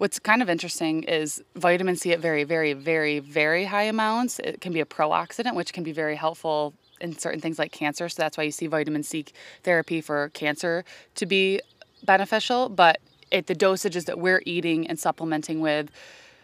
what's 0.02 0.18
kind 0.18 0.42
of 0.42 0.50
interesting 0.50 1.04
is 1.04 1.44
vitamin 1.56 1.96
C 1.96 2.12
at 2.12 2.20
very, 2.20 2.44
very, 2.44 2.74
very, 2.74 3.20
very 3.20 3.66
high 3.66 3.84
amounts. 3.84 4.40
It 4.40 4.60
can 4.60 4.74
be 4.74 4.80
a 4.80 4.86
pro-oxidant, 4.86 5.54
which 5.54 5.74
can 5.74 5.84
be 5.84 5.92
very 5.92 6.16
helpful 6.16 6.74
in 7.00 7.16
certain 7.20 7.40
things 7.40 7.60
like 7.60 7.72
cancer. 7.72 8.10
So 8.10 8.24
that's 8.24 8.36
why 8.36 8.46
you 8.46 8.52
see 8.52 8.66
vitamin 8.66 9.04
C 9.04 9.26
therapy 9.62 10.02
for 10.02 10.30
cancer 10.30 10.86
to 11.14 11.26
be 11.28 11.62
beneficial, 12.04 12.70
but 12.70 13.00
at 13.32 13.48
the 13.48 13.56
dosages 13.56 14.06
that 14.06 14.20
we're 14.20 14.42
eating 14.46 14.88
and 14.88 15.00
supplementing 15.00 15.62
with, 15.62 15.90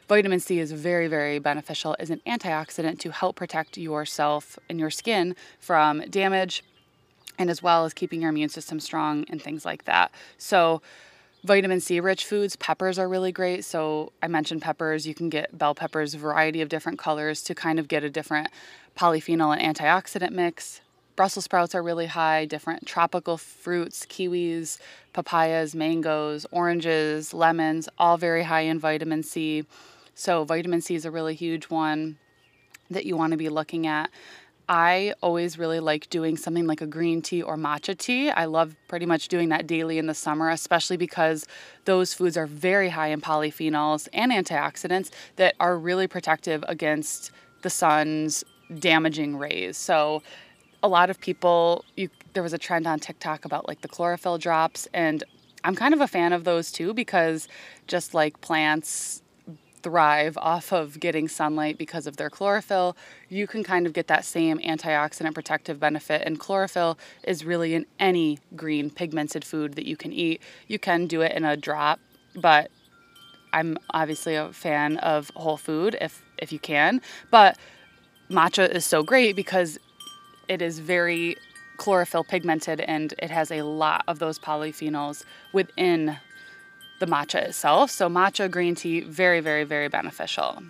vitamin 0.07 0.39
C 0.39 0.59
is 0.59 0.71
very, 0.71 1.07
very 1.07 1.39
beneficial 1.39 1.95
as 1.99 2.09
an 2.09 2.21
antioxidant 2.25 2.99
to 2.99 3.11
help 3.11 3.35
protect 3.35 3.77
yourself 3.77 4.57
and 4.69 4.79
your 4.79 4.89
skin 4.89 5.35
from 5.59 6.01
damage 6.09 6.63
and 7.37 7.49
as 7.49 7.61
well 7.61 7.85
as 7.85 7.93
keeping 7.93 8.21
your 8.21 8.29
immune 8.29 8.49
system 8.49 8.79
strong 8.79 9.25
and 9.29 9.41
things 9.41 9.65
like 9.65 9.85
that. 9.85 10.11
So, 10.37 10.81
vitamin 11.43 11.79
C 11.79 11.99
rich 11.99 12.25
foods, 12.25 12.55
peppers 12.55 12.97
are 12.97 13.07
really 13.07 13.31
great. 13.31 13.63
So, 13.63 14.11
I 14.23 14.27
mentioned 14.27 14.61
peppers, 14.61 15.05
you 15.05 15.13
can 15.13 15.29
get 15.29 15.57
bell 15.57 15.75
peppers, 15.75 16.13
variety 16.15 16.61
of 16.61 16.69
different 16.69 16.97
colors 16.97 17.43
to 17.43 17.53
kind 17.53 17.79
of 17.79 17.87
get 17.87 18.03
a 18.03 18.09
different 18.09 18.47
polyphenol 18.97 19.55
and 19.55 19.75
antioxidant 19.75 20.31
mix. 20.31 20.81
Brussels 21.17 21.45
sprouts 21.45 21.73
are 21.73 21.81
really 21.81 22.05
high, 22.05 22.45
different 22.45 22.85
tropical 22.85 23.37
fruits, 23.37 24.05
kiwis, 24.05 24.77
papayas, 25.13 25.73
mangoes, 25.73 26.45
oranges, 26.51 27.33
lemons, 27.33 27.89
all 27.97 28.17
very 28.17 28.43
high 28.43 28.61
in 28.61 28.77
vitamin 28.77 29.23
C. 29.23 29.65
So, 30.13 30.43
vitamin 30.43 30.79
C 30.79 30.93
is 30.93 31.05
a 31.05 31.11
really 31.11 31.33
huge 31.33 31.65
one 31.65 32.19
that 32.91 33.07
you 33.07 33.17
want 33.17 33.31
to 33.31 33.37
be 33.37 33.49
looking 33.49 33.87
at. 33.87 34.11
I 34.69 35.15
always 35.23 35.57
really 35.57 35.79
like 35.79 36.07
doing 36.11 36.37
something 36.37 36.67
like 36.67 36.81
a 36.81 36.85
green 36.85 37.23
tea 37.23 37.41
or 37.41 37.57
matcha 37.57 37.97
tea. 37.97 38.29
I 38.29 38.45
love 38.45 38.75
pretty 38.87 39.07
much 39.07 39.27
doing 39.27 39.49
that 39.49 39.65
daily 39.65 39.97
in 39.97 40.05
the 40.05 40.13
summer, 40.13 40.51
especially 40.51 40.97
because 40.97 41.47
those 41.85 42.13
foods 42.13 42.37
are 42.37 42.45
very 42.45 42.89
high 42.89 43.07
in 43.07 43.21
polyphenols 43.21 44.07
and 44.13 44.31
antioxidants 44.31 45.09
that 45.37 45.55
are 45.59 45.79
really 45.79 46.05
protective 46.05 46.63
against 46.67 47.31
the 47.63 47.71
sun's 47.71 48.43
damaging 48.79 49.37
rays. 49.37 49.77
So, 49.77 50.21
a 50.87 50.89
lot 50.89 51.09
of 51.09 51.19
people 51.19 51.83
you 51.97 52.09
there 52.33 52.41
was 52.41 52.53
a 52.53 52.57
trend 52.57 52.87
on 52.87 52.97
TikTok 52.97 53.43
about 53.43 53.67
like 53.67 53.81
the 53.81 53.89
chlorophyll 53.89 54.37
drops 54.37 54.87
and 54.93 55.23
I'm 55.65 55.75
kind 55.75 55.93
of 55.93 55.99
a 55.99 56.07
fan 56.07 56.31
of 56.31 56.45
those 56.45 56.71
too 56.71 56.93
because 56.93 57.49
just 57.87 58.13
like 58.13 58.39
plants 58.39 59.21
thrive 59.83 60.37
off 60.37 60.71
of 60.71 60.99
getting 60.99 61.27
sunlight 61.27 61.77
because 61.77 62.07
of 62.07 62.17
their 62.17 62.29
chlorophyll, 62.29 62.95
you 63.29 63.47
can 63.47 63.63
kind 63.63 63.85
of 63.85 63.93
get 63.93 64.07
that 64.07 64.23
same 64.23 64.59
antioxidant 64.59 65.33
protective 65.33 65.79
benefit. 65.79 66.23
And 66.25 66.39
chlorophyll 66.39 66.97
is 67.23 67.43
really 67.43 67.73
in 67.73 67.85
any 67.99 68.39
green 68.55 68.89
pigmented 68.89 69.43
food 69.43 69.75
that 69.75 69.85
you 69.85 69.97
can 69.97 70.13
eat. 70.13 70.41
You 70.67 70.79
can 70.79 71.05
do 71.05 71.21
it 71.21 71.33
in 71.33 71.43
a 71.43 71.57
drop, 71.57 71.99
but 72.35 72.71
I'm 73.53 73.77
obviously 73.91 74.35
a 74.35 74.51
fan 74.53 74.97
of 74.97 75.31
whole 75.35 75.57
food 75.57 75.97
if 75.99 76.21
if 76.37 76.51
you 76.51 76.59
can. 76.59 77.01
But 77.31 77.57
matcha 78.29 78.69
is 78.69 78.85
so 78.85 79.03
great 79.03 79.35
because 79.35 79.79
it 80.47 80.61
is 80.61 80.79
very 80.79 81.37
chlorophyll 81.77 82.23
pigmented 82.23 82.81
and 82.81 83.13
it 83.19 83.29
has 83.29 83.51
a 83.51 83.61
lot 83.61 84.03
of 84.07 84.19
those 84.19 84.39
polyphenols 84.39 85.23
within 85.53 86.17
the 86.99 87.05
matcha 87.05 87.41
itself. 87.43 87.91
So, 87.91 88.09
matcha 88.09 88.49
green 88.49 88.75
tea, 88.75 89.01
very, 89.01 89.39
very, 89.39 89.63
very 89.63 89.87
beneficial. 89.87 90.63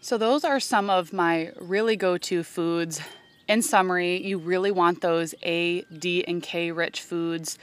So, 0.00 0.16
those 0.16 0.44
are 0.44 0.60
some 0.60 0.88
of 0.88 1.12
my 1.12 1.50
really 1.60 1.96
go 1.96 2.16
to 2.18 2.42
foods. 2.42 3.00
In 3.48 3.62
summary, 3.62 4.24
you 4.24 4.38
really 4.38 4.70
want 4.70 5.00
those 5.00 5.34
A, 5.42 5.82
D, 5.82 6.24
and 6.24 6.40
K 6.42 6.70
rich 6.70 7.00
foods 7.02 7.58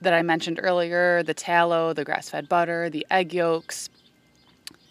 that 0.00 0.14
I 0.14 0.22
mentioned 0.22 0.60
earlier 0.62 1.22
the 1.22 1.34
tallow, 1.34 1.92
the 1.92 2.04
grass 2.04 2.30
fed 2.30 2.48
butter, 2.48 2.88
the 2.90 3.06
egg 3.10 3.34
yolks. 3.34 3.90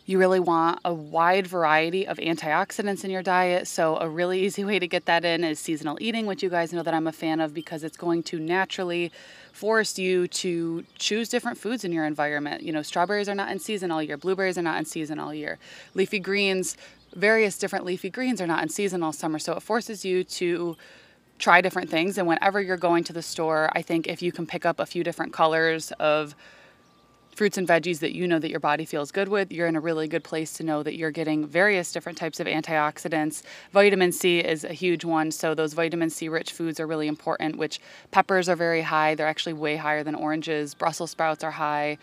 You 0.07 0.19
really 0.19 0.39
want 0.39 0.79
a 0.85 0.93
wide 0.93 1.47
variety 1.47 2.05
of 2.05 2.17
antioxidants 2.17 3.03
in 3.03 3.09
your 3.09 3.23
diet. 3.23 3.67
So, 3.67 3.97
a 3.97 4.07
really 4.07 4.41
easy 4.45 4.63
way 4.63 4.77
to 4.77 4.87
get 4.87 5.05
that 5.05 5.25
in 5.25 5.43
is 5.43 5.59
seasonal 5.59 5.97
eating, 5.99 6.27
which 6.27 6.43
you 6.43 6.49
guys 6.49 6.71
know 6.71 6.83
that 6.83 6.93
I'm 6.93 7.07
a 7.07 7.11
fan 7.11 7.39
of 7.39 7.55
because 7.55 7.83
it's 7.83 7.97
going 7.97 8.21
to 8.23 8.39
naturally 8.39 9.11
force 9.51 9.97
you 9.97 10.27
to 10.27 10.85
choose 10.99 11.27
different 11.29 11.57
foods 11.57 11.83
in 11.83 11.91
your 11.91 12.05
environment. 12.05 12.61
You 12.61 12.71
know, 12.71 12.83
strawberries 12.83 13.27
are 13.27 13.33
not 13.33 13.51
in 13.51 13.57
season 13.57 13.89
all 13.89 14.03
year, 14.03 14.15
blueberries 14.15 14.59
are 14.59 14.61
not 14.61 14.77
in 14.77 14.85
season 14.85 15.17
all 15.17 15.33
year, 15.33 15.57
leafy 15.95 16.19
greens, 16.19 16.77
various 17.15 17.57
different 17.57 17.83
leafy 17.83 18.11
greens 18.11 18.39
are 18.39 18.47
not 18.47 18.61
in 18.61 18.69
season 18.69 19.01
all 19.01 19.13
summer. 19.13 19.39
So, 19.39 19.53
it 19.53 19.63
forces 19.63 20.05
you 20.05 20.23
to 20.23 20.77
try 21.39 21.61
different 21.61 21.89
things. 21.89 22.19
And 22.19 22.27
whenever 22.27 22.61
you're 22.61 22.77
going 22.77 23.03
to 23.05 23.13
the 23.13 23.23
store, 23.23 23.71
I 23.73 23.81
think 23.81 24.05
if 24.05 24.21
you 24.21 24.31
can 24.31 24.45
pick 24.45 24.67
up 24.67 24.79
a 24.79 24.85
few 24.85 25.03
different 25.03 25.33
colors 25.33 25.91
of 25.93 26.35
fruits 27.35 27.57
and 27.57 27.67
veggies 27.67 27.99
that 27.99 28.15
you 28.15 28.27
know 28.27 28.39
that 28.39 28.49
your 28.49 28.59
body 28.59 28.85
feels 28.85 29.11
good 29.11 29.27
with, 29.27 29.51
you're 29.51 29.67
in 29.67 29.75
a 29.75 29.79
really 29.79 30.07
good 30.07 30.23
place 30.23 30.53
to 30.53 30.63
know 30.63 30.81
that 30.81 30.95
you're 30.95 31.11
getting 31.11 31.45
various 31.45 31.91
different 31.91 32.17
types 32.17 32.39
of 32.39 32.47
antioxidants. 32.47 33.43
Vitamin 33.71 34.11
C 34.11 34.39
is 34.39 34.63
a 34.63 34.73
huge 34.73 35.03
one, 35.03 35.31
so 35.31 35.53
those 35.53 35.73
vitamin 35.73 36.09
C 36.09 36.29
rich 36.29 36.53
foods 36.53 36.79
are 36.79 36.87
really 36.87 37.07
important, 37.07 37.57
which 37.57 37.79
peppers 38.11 38.47
are 38.47 38.55
very 38.55 38.81
high. 38.81 39.15
They're 39.15 39.27
actually 39.27 39.53
way 39.53 39.75
higher 39.75 40.03
than 40.03 40.15
oranges. 40.15 40.73
Brussels 40.73 41.11
sprouts 41.11 41.43
are 41.43 41.51
high. 41.51 41.97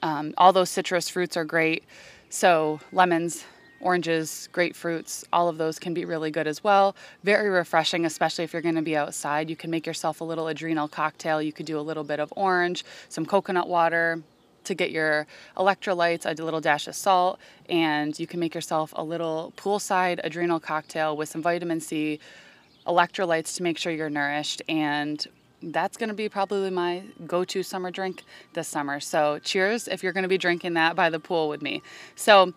Um, 0.00 0.32
all 0.38 0.52
those 0.52 0.70
citrus 0.70 1.08
fruits 1.08 1.36
are 1.36 1.44
great. 1.44 1.82
So, 2.30 2.80
lemons, 2.92 3.44
oranges, 3.80 4.48
grapefruits, 4.52 5.24
all 5.32 5.48
of 5.48 5.58
those 5.58 5.78
can 5.78 5.94
be 5.94 6.04
really 6.04 6.30
good 6.30 6.46
as 6.46 6.64
well. 6.64 6.96
Very 7.24 7.48
refreshing, 7.48 8.04
especially 8.04 8.44
if 8.44 8.52
you're 8.52 8.62
going 8.62 8.74
to 8.74 8.82
be 8.82 8.96
outside. 8.96 9.48
You 9.48 9.56
can 9.56 9.70
make 9.70 9.86
yourself 9.86 10.20
a 10.20 10.24
little 10.24 10.48
adrenal 10.48 10.88
cocktail. 10.88 11.40
You 11.40 11.52
could 11.52 11.66
do 11.66 11.78
a 11.78 11.82
little 11.82 12.04
bit 12.04 12.20
of 12.20 12.32
orange, 12.36 12.84
some 13.08 13.24
coconut 13.24 13.68
water 13.68 14.22
to 14.64 14.74
get 14.74 14.90
your 14.90 15.26
electrolytes, 15.56 16.26
a 16.26 16.42
little 16.42 16.60
dash 16.60 16.86
of 16.86 16.94
salt, 16.94 17.38
and 17.68 18.18
you 18.18 18.26
can 18.26 18.38
make 18.38 18.54
yourself 18.54 18.92
a 18.96 19.02
little 19.02 19.52
poolside 19.56 20.20
adrenal 20.22 20.60
cocktail 20.60 21.16
with 21.16 21.28
some 21.28 21.42
vitamin 21.42 21.80
C, 21.80 22.20
electrolytes 22.86 23.56
to 23.56 23.62
make 23.62 23.78
sure 23.78 23.92
you're 23.92 24.10
nourished, 24.10 24.62
and 24.68 25.26
that's 25.62 25.96
going 25.96 26.08
to 26.08 26.14
be 26.14 26.28
probably 26.28 26.70
my 26.70 27.02
go 27.26 27.44
to 27.44 27.62
summer 27.62 27.90
drink 27.90 28.22
this 28.52 28.68
summer. 28.68 29.00
So, 29.00 29.40
cheers 29.40 29.88
if 29.88 30.02
you're 30.02 30.12
going 30.12 30.22
to 30.22 30.28
be 30.28 30.38
drinking 30.38 30.74
that 30.74 30.94
by 30.94 31.10
the 31.10 31.18
pool 31.18 31.48
with 31.48 31.62
me. 31.62 31.82
So, 32.14 32.52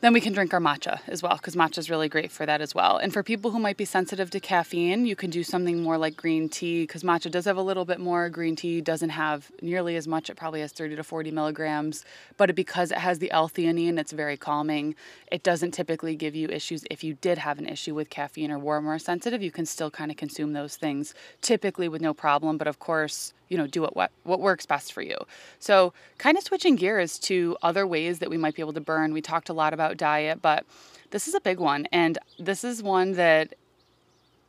then 0.00 0.12
we 0.12 0.20
can 0.20 0.32
drink 0.32 0.54
our 0.54 0.60
matcha 0.60 1.00
as 1.08 1.22
well, 1.22 1.36
because 1.36 1.56
matcha 1.56 1.78
is 1.78 1.90
really 1.90 2.08
great 2.08 2.30
for 2.30 2.46
that 2.46 2.60
as 2.60 2.74
well. 2.74 2.98
And 2.98 3.12
for 3.12 3.22
people 3.22 3.50
who 3.50 3.58
might 3.58 3.76
be 3.76 3.84
sensitive 3.84 4.30
to 4.30 4.40
caffeine, 4.40 5.06
you 5.06 5.16
can 5.16 5.28
do 5.30 5.42
something 5.42 5.82
more 5.82 5.98
like 5.98 6.16
green 6.16 6.48
tea, 6.48 6.82
because 6.82 7.02
matcha 7.02 7.30
does 7.30 7.46
have 7.46 7.56
a 7.56 7.62
little 7.62 7.84
bit 7.84 7.98
more. 7.98 8.28
Green 8.28 8.54
tea 8.54 8.80
doesn't 8.80 9.10
have 9.10 9.50
nearly 9.60 9.96
as 9.96 10.06
much. 10.06 10.30
It 10.30 10.36
probably 10.36 10.60
has 10.60 10.72
30 10.72 10.96
to 10.96 11.02
40 11.02 11.32
milligrams, 11.32 12.04
but 12.36 12.54
because 12.54 12.92
it 12.92 12.98
has 12.98 13.18
the 13.18 13.30
L-theanine, 13.32 13.98
it's 13.98 14.12
very 14.12 14.36
calming. 14.36 14.94
It 15.32 15.42
doesn't 15.42 15.72
typically 15.72 16.14
give 16.14 16.36
you 16.36 16.48
issues. 16.48 16.84
If 16.90 17.02
you 17.02 17.14
did 17.14 17.38
have 17.38 17.58
an 17.58 17.66
issue 17.66 17.94
with 17.94 18.08
caffeine 18.08 18.52
or 18.52 18.58
were 18.58 18.80
more 18.80 19.00
sensitive, 19.00 19.42
you 19.42 19.50
can 19.50 19.66
still 19.66 19.90
kind 19.90 20.10
of 20.10 20.16
consume 20.16 20.52
those 20.52 20.76
things, 20.76 21.14
typically 21.42 21.88
with 21.88 22.00
no 22.00 22.14
problem. 22.14 22.56
But 22.56 22.68
of 22.68 22.78
course, 22.78 23.32
you 23.48 23.56
know 23.56 23.66
do 23.66 23.82
what, 23.82 23.96
what 23.96 24.10
what 24.24 24.40
works 24.40 24.66
best 24.66 24.92
for 24.92 25.02
you. 25.02 25.16
So 25.58 25.92
kind 26.18 26.36
of 26.36 26.44
switching 26.44 26.76
gears 26.76 27.18
to 27.20 27.56
other 27.62 27.86
ways 27.86 28.18
that 28.18 28.30
we 28.30 28.36
might 28.36 28.54
be 28.54 28.62
able 28.62 28.74
to 28.74 28.80
burn. 28.80 29.12
We 29.12 29.22
talked 29.22 29.48
a 29.48 29.52
lot 29.52 29.72
about 29.72 29.96
diet 29.96 30.40
but 30.42 30.64
this 31.10 31.26
is 31.28 31.34
a 31.34 31.40
big 31.40 31.58
one 31.58 31.86
and 31.92 32.18
this 32.38 32.64
is 32.64 32.82
one 32.82 33.12
that 33.12 33.54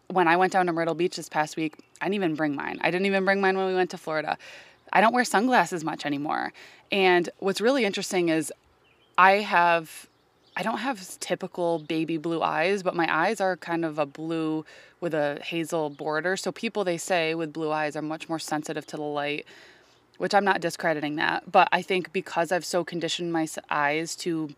when 0.08 0.27
i 0.27 0.36
went 0.36 0.51
down 0.51 0.65
to 0.65 0.74
myrtle 0.74 0.96
beach 0.96 1.15
this 1.15 1.29
past 1.29 1.56
week 1.56 1.75
i 2.01 2.06
didn't 2.06 2.15
even 2.15 2.36
bring 2.36 2.56
mine. 2.56 2.79
I 2.82 2.91
didn't 2.91 3.06
even 3.06 3.25
bring 3.25 3.41
mine 3.41 3.58
when 3.58 3.68
we 3.68 3.75
went 3.75 3.91
to 3.91 3.98
florida. 3.98 4.38
I 4.91 5.01
don't 5.01 5.13
wear 5.13 5.24
sunglasses 5.24 5.84
much 5.84 6.06
anymore. 6.06 6.51
And 6.91 7.29
what's 7.39 7.62
really 7.62 7.86
interesting 7.86 8.30
is 8.30 8.52
i 9.17 9.34
have 9.34 10.09
I 10.56 10.64
don't 10.64 10.80
have 10.80 11.20
typical 11.20 11.80
baby 11.80 12.18
blue 12.18 12.42
eyes, 12.42 12.84
but 12.84 12.96
my 12.96 13.08
eyes 13.14 13.40
are 13.40 13.56
kind 13.56 13.86
of 13.86 13.98
a 13.98 14.06
blue 14.06 14.66
with 15.00 15.14
a 15.14 15.40
hazel 15.44 15.90
border. 15.90 16.36
So 16.36 16.52
people 16.52 16.84
they 16.84 16.98
say 16.98 17.34
with 17.34 17.54
blue 17.54 17.72
eyes 17.72 17.96
are 17.96 18.02
much 18.02 18.28
more 18.28 18.40
sensitive 18.40 18.86
to 18.88 18.98
the 18.98 19.04
light, 19.04 19.46
which 20.18 20.34
I'm 20.34 20.44
not 20.44 20.60
discrediting 20.60 21.16
that. 21.16 21.50
But 21.52 21.70
I 21.72 21.82
think 21.82 22.12
because 22.12 22.52
I've 22.52 22.66
so 22.66 22.84
conditioned 22.84 23.32
my 23.32 23.48
eyes 23.70 24.16
to 24.18 24.54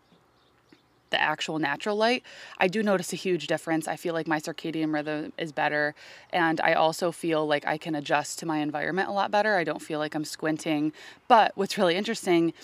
the 1.10 1.20
actual 1.20 1.58
natural 1.58 1.94
light, 1.94 2.24
I 2.58 2.66
do 2.68 2.82
notice 2.82 3.12
a 3.12 3.16
huge 3.16 3.46
difference. 3.46 3.86
I 3.86 3.96
feel 3.96 4.14
like 4.14 4.26
my 4.26 4.40
circadian 4.40 4.92
rhythm 4.92 5.32
is 5.38 5.52
better. 5.52 5.94
And 6.32 6.60
I 6.62 6.72
also 6.72 7.12
feel 7.12 7.46
like 7.46 7.66
I 7.66 7.78
can 7.78 7.94
adjust 7.94 8.38
to 8.40 8.46
my 8.46 8.58
environment 8.58 9.08
a 9.08 9.12
lot 9.12 9.30
better. 9.30 9.56
I 9.56 9.64
don't 9.64 9.82
feel 9.82 9.98
like 9.98 10.14
I'm 10.14 10.24
squinting. 10.24 10.92
But 11.28 11.52
what's 11.54 11.78
really 11.78 11.96
interesting, 11.96 12.54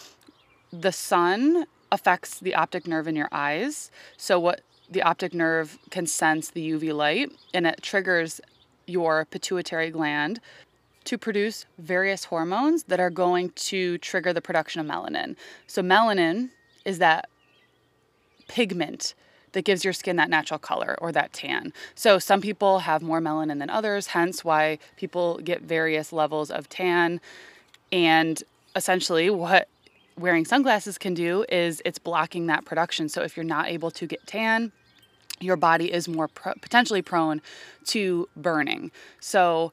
the 0.73 0.93
sun 0.93 1.67
affects 1.91 2.39
the 2.39 2.55
optic 2.55 2.87
nerve 2.87 3.09
in 3.09 3.17
your 3.17 3.29
eyes. 3.33 3.91
So, 4.17 4.39
what 4.39 4.61
the 4.91 5.03
optic 5.03 5.35
nerve 5.35 5.79
can 5.91 6.07
sense 6.07 6.51
the 6.51 6.71
UV 6.71 6.95
light 6.95 7.33
and 7.53 7.67
it 7.67 7.83
triggers 7.83 8.41
your 8.87 9.27
pituitary 9.27 9.91
gland 9.91 10.41
to 11.05 11.19
produce 11.19 11.67
various 11.79 12.25
hormones 12.25 12.85
that 12.85 13.01
are 13.01 13.11
going 13.11 13.51
to 13.51 13.99
trigger 13.99 14.33
the 14.33 14.41
production 14.41 14.81
of 14.81 14.87
melanin. 14.87 15.37
So, 15.67 15.83
melanin 15.83 16.51
is 16.85 16.99
that 16.99 17.29
pigment 18.49 19.15
that 19.53 19.65
gives 19.65 19.85
your 19.85 19.93
skin 19.93 20.17
that 20.17 20.29
natural 20.29 20.59
color 20.59 20.97
or 21.01 21.13
that 21.13 21.33
tan. 21.33 21.73
So, 21.95 22.19
some 22.19 22.41
people 22.41 22.81
have 22.81 23.03
more 23.03 23.21
melanin 23.21 23.59
than 23.59 23.71
others, 23.71 24.09
hence 24.09 24.45
why 24.45 24.79
people 24.97 25.39
get 25.39 25.63
various 25.63 26.13
levels 26.13 26.51
of 26.51 26.69
tan. 26.69 27.21
And 27.91 28.43
essentially, 28.77 29.31
what 29.31 29.69
wearing 30.19 30.45
sunglasses 30.45 30.99
can 30.99 31.15
do 31.15 31.45
is 31.49 31.81
it's 31.85 31.99
blocking 31.99 32.47
that 32.47 32.65
production. 32.65 33.09
So 33.09 33.23
if 33.23 33.37
you're 33.37 33.45
not 33.45 33.69
able 33.69 33.91
to 33.93 34.07
get 34.07 34.27
tan, 34.27 34.73
your 35.41 35.57
body 35.57 35.93
is 35.93 36.09
more 36.09 36.29
pro- 36.29 36.55
potentially 36.55 37.03
prone 37.03 37.41
to 37.87 38.29
burning. 38.37 38.91
So 39.21 39.73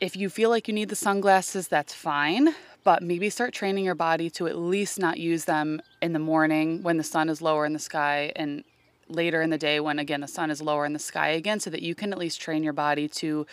if 0.00 0.16
you 0.16 0.28
feel 0.28 0.50
like 0.50 0.68
you 0.68 0.74
need 0.74 0.88
the 0.88 0.96
sunglasses, 0.96 1.68
that's 1.68 1.94
fine, 1.94 2.54
but 2.84 3.02
maybe 3.02 3.30
start 3.30 3.54
training 3.54 3.84
your 3.84 3.94
body 3.94 4.28
to 4.30 4.46
at 4.46 4.58
least 4.58 4.98
not 4.98 5.18
use 5.18 5.44
them 5.44 5.80
in 6.00 6.12
the 6.12 6.18
morning 6.18 6.82
when 6.82 6.96
the 6.96 7.04
sun 7.04 7.28
is 7.28 7.40
lower 7.40 7.64
in 7.64 7.72
the 7.72 7.78
sky 7.78 8.32
and 8.36 8.64
later 9.08 9.42
in 9.42 9.50
the 9.50 9.58
day 9.58 9.78
when 9.78 9.98
again 9.98 10.20
the 10.20 10.28
sun 10.28 10.50
is 10.50 10.62
lower 10.62 10.86
in 10.86 10.92
the 10.92 10.98
sky 10.98 11.28
again 11.28 11.60
so 11.60 11.70
that 11.70 11.82
you 11.82 11.94
can 11.94 12.12
at 12.12 12.18
least 12.18 12.40
train 12.40 12.62
your 12.62 12.72
body 12.72 13.08
to 13.08 13.46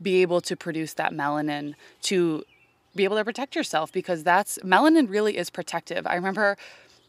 be 0.00 0.22
able 0.22 0.40
to 0.40 0.56
produce 0.56 0.94
that 0.94 1.12
melanin 1.12 1.74
to 2.02 2.42
be 2.94 3.04
able 3.04 3.16
to 3.16 3.24
protect 3.24 3.56
yourself 3.56 3.92
because 3.92 4.22
that's 4.22 4.58
melanin 4.58 5.10
really 5.10 5.36
is 5.36 5.50
protective. 5.50 6.06
I 6.06 6.14
remember 6.14 6.56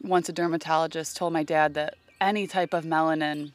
once 0.02 0.28
a 0.28 0.32
dermatologist 0.32 1.16
told 1.16 1.32
my 1.32 1.42
dad 1.42 1.74
that 1.74 1.94
any 2.20 2.46
type 2.46 2.74
of 2.74 2.84
melanin 2.84 3.52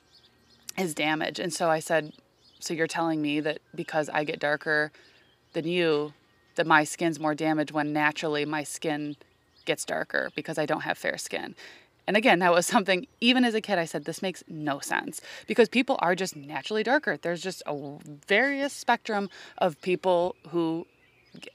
is 0.78 0.94
damage. 0.94 1.39
And 1.39 1.54
so 1.54 1.70
I 1.70 1.80
said, 1.80 2.13
So 2.60 2.74
you're 2.74 2.88
telling 2.88 3.22
me 3.22 3.39
that 3.41 3.60
because 3.76 4.10
I 4.10 4.24
get 4.24 4.39
darker 4.39 4.91
than 5.54 5.67
you, 5.67 6.13
that 6.56 6.67
my 6.67 6.84
skin's 6.84 7.20
more 7.20 7.36
damaged 7.36 7.72
when 7.72 7.94
naturally 7.94 8.46
my 8.46 8.63
skin 8.63 9.15
gets 9.65 9.86
darker 9.86 10.32
because 10.36 10.58
I 10.58 10.65
don't 10.65 10.82
have 10.82 10.98
fair 10.98 11.17
skin. 11.17 11.56
And 12.08 12.17
again, 12.17 12.39
that 12.39 12.52
was 12.52 12.65
something, 12.65 13.08
even 13.22 13.46
as 13.46 13.54
a 13.54 13.62
kid, 13.62 13.78
I 13.78 13.86
said, 13.86 14.06
this 14.06 14.22
makes 14.22 14.44
no 14.48 14.80
sense 14.80 15.22
because 15.48 15.70
people 15.70 15.98
are 16.00 16.15
just 16.15 16.36
naturally 16.36 16.84
darker. 16.84 17.17
There's 17.17 17.41
just 17.41 17.62
a 17.65 17.98
various 18.28 18.74
spectrum 18.74 19.30
of 19.58 19.80
people 19.82 20.36
who 20.50 20.88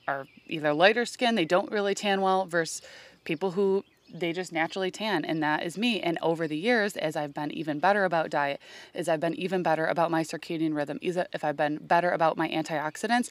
are 0.07 0.27
either 0.49 0.73
lighter 0.73 1.05
skin, 1.05 1.35
they 1.35 1.45
don't 1.45 1.71
really 1.71 1.95
tan 1.95 2.21
well, 2.21 2.47
versus 2.47 2.83
people 3.25 3.53
who 3.53 3.85
they 4.13 4.33
just 4.33 4.53
naturally 4.53 4.91
tan 4.91 5.25
and 5.25 5.43
that 5.43 5.63
is 5.63 5.77
me. 5.77 6.01
And 6.01 6.19
over 6.23 6.47
the 6.47 6.57
years 6.57 6.97
as 6.97 7.17
i've 7.17 7.35
been 7.35 7.51
even 7.51 7.79
better 7.79 8.05
about 8.05 8.31
diet 8.31 8.61
as 8.95 9.09
i've 9.09 9.21
been 9.21 9.35
even 9.35 9.63
better 9.63 9.87
about 9.87 10.11
my 10.11 10.23
circadian 10.23 10.75
rhythm 10.75 10.99
if 11.03 11.45
i've 11.45 11.57
been 11.57 11.79
better 11.79 12.11
about 12.11 12.37
my 12.37 12.49
antioxidants 12.49 13.31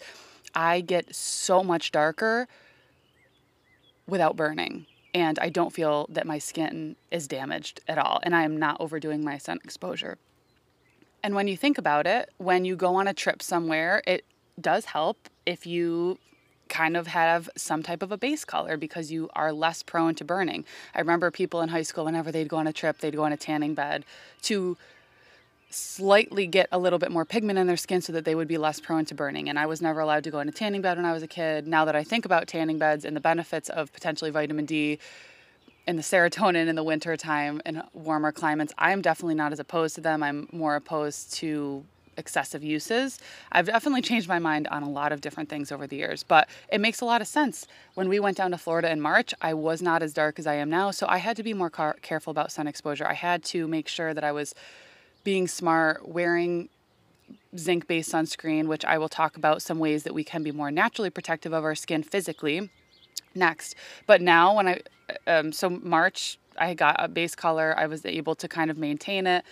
i 0.53 0.81
get 0.81 1.13
so 1.15 1.63
much 1.63 1.91
darker 1.91 2.47
without 4.07 4.35
burning. 4.35 4.85
And 5.13 5.39
i 5.39 5.49
don't 5.49 5.73
feel 5.73 6.07
that 6.09 6.27
my 6.27 6.37
skin 6.37 6.95
is 7.09 7.27
damaged 7.27 7.79
at 7.87 7.97
all 7.97 8.19
and 8.23 8.35
i 8.35 8.43
am 8.43 8.57
not 8.57 8.77
overdoing 8.79 9.23
my 9.23 9.37
sun 9.37 9.59
exposure. 9.63 10.17
And 11.23 11.33
when 11.33 11.47
you 11.47 11.57
think 11.57 11.77
about 11.77 12.05
it 12.05 12.31
when 12.37 12.65
you 12.65 12.75
go 12.75 12.95
on 12.95 13.07
a 13.07 13.13
trip 13.13 13.41
somewhere 13.41 14.03
it 14.05 14.25
does 14.59 14.85
help 14.85 15.29
if 15.45 15.65
you 15.65 16.17
kind 16.69 16.97
of 16.97 17.07
have 17.07 17.49
some 17.55 17.83
type 17.83 18.01
of 18.01 18.11
a 18.11 18.17
base 18.17 18.45
color 18.45 18.77
because 18.77 19.11
you 19.11 19.29
are 19.33 19.53
less 19.53 19.83
prone 19.83 20.15
to 20.15 20.23
burning. 20.23 20.65
I 20.93 20.99
remember 20.99 21.31
people 21.31 21.61
in 21.61 21.69
high 21.69 21.83
school, 21.83 22.05
whenever 22.05 22.31
they'd 22.31 22.49
go 22.49 22.57
on 22.57 22.67
a 22.67 22.73
trip, 22.73 22.99
they'd 22.99 23.15
go 23.15 23.23
on 23.23 23.31
a 23.31 23.37
tanning 23.37 23.73
bed 23.73 24.05
to 24.43 24.77
slightly 25.69 26.47
get 26.47 26.69
a 26.71 26.79
little 26.79 26.99
bit 26.99 27.11
more 27.11 27.25
pigment 27.25 27.59
in 27.59 27.67
their 27.67 27.77
skin 27.77 28.01
so 28.01 28.13
that 28.13 28.23
they 28.23 28.33
would 28.33 28.47
be 28.47 28.57
less 28.57 28.79
prone 28.79 29.05
to 29.05 29.13
burning. 29.13 29.49
And 29.49 29.59
I 29.59 29.65
was 29.65 29.81
never 29.81 29.99
allowed 29.99 30.23
to 30.23 30.31
go 30.31 30.39
in 30.39 30.47
a 30.47 30.51
tanning 30.51 30.81
bed 30.81 30.97
when 30.97 31.05
I 31.05 31.11
was 31.11 31.23
a 31.23 31.27
kid. 31.27 31.67
Now 31.67 31.85
that 31.85 31.95
I 31.95 32.03
think 32.03 32.25
about 32.25 32.47
tanning 32.47 32.77
beds 32.77 33.03
and 33.03 33.15
the 33.15 33.21
benefits 33.21 33.69
of 33.69 33.91
potentially 33.91 34.31
vitamin 34.31 34.65
D 34.65 34.99
and 35.87 35.97
the 35.97 36.03
serotonin 36.03 36.67
in 36.67 36.75
the 36.75 36.83
winter 36.83 37.17
time 37.17 37.61
in 37.65 37.83
warmer 37.93 38.31
climates, 38.31 38.73
I'm 38.77 39.01
definitely 39.01 39.35
not 39.35 39.51
as 39.51 39.59
opposed 39.59 39.95
to 39.95 40.01
them. 40.01 40.23
I'm 40.23 40.47
more 40.51 40.75
opposed 40.75 41.33
to 41.35 41.83
excessive 42.17 42.63
uses. 42.63 43.19
I've 43.51 43.67
definitely 43.67 44.01
changed 44.01 44.27
my 44.27 44.39
mind 44.39 44.67
on 44.67 44.83
a 44.83 44.89
lot 44.89 45.11
of 45.11 45.21
different 45.21 45.49
things 45.49 45.71
over 45.71 45.87
the 45.87 45.95
years, 45.95 46.23
but 46.23 46.47
it 46.71 46.79
makes 46.79 47.01
a 47.01 47.05
lot 47.05 47.21
of 47.21 47.27
sense. 47.27 47.67
When 47.93 48.09
we 48.09 48.19
went 48.19 48.37
down 48.37 48.51
to 48.51 48.57
Florida 48.57 48.91
in 48.91 49.01
March, 49.01 49.33
I 49.41 49.53
was 49.53 49.81
not 49.81 50.01
as 50.01 50.13
dark 50.13 50.39
as 50.39 50.47
I 50.47 50.55
am 50.55 50.69
now, 50.69 50.91
so 50.91 51.05
I 51.07 51.17
had 51.17 51.37
to 51.37 51.43
be 51.43 51.53
more 51.53 51.69
car- 51.69 51.97
careful 52.01 52.31
about 52.31 52.51
sun 52.51 52.67
exposure. 52.67 53.05
I 53.05 53.13
had 53.13 53.43
to 53.45 53.67
make 53.67 53.87
sure 53.87 54.13
that 54.13 54.23
I 54.23 54.31
was 54.31 54.55
being 55.23 55.47
smart, 55.47 56.07
wearing 56.07 56.69
zinc 57.57 57.87
based 57.87 58.11
sunscreen, 58.11 58.67
which 58.67 58.85
I 58.85 58.97
will 58.97 59.09
talk 59.09 59.37
about 59.37 59.61
some 59.61 59.79
ways 59.79 60.03
that 60.03 60.13
we 60.13 60.23
can 60.23 60.43
be 60.43 60.51
more 60.51 60.71
naturally 60.71 61.09
protective 61.09 61.53
of 61.53 61.63
our 61.63 61.75
skin 61.75 62.03
physically 62.03 62.69
next. 63.33 63.75
But 64.05 64.21
now, 64.21 64.55
when 64.55 64.67
I, 64.67 64.81
um, 65.27 65.51
so 65.51 65.69
March, 65.69 66.37
I 66.57 66.73
got 66.73 66.95
a 66.99 67.07
base 67.07 67.35
color, 67.35 67.73
I 67.77 67.87
was 67.87 68.05
able 68.05 68.35
to 68.35 68.47
kind 68.47 68.71
of 68.71 68.77
maintain 68.77 69.27
it 69.27 69.43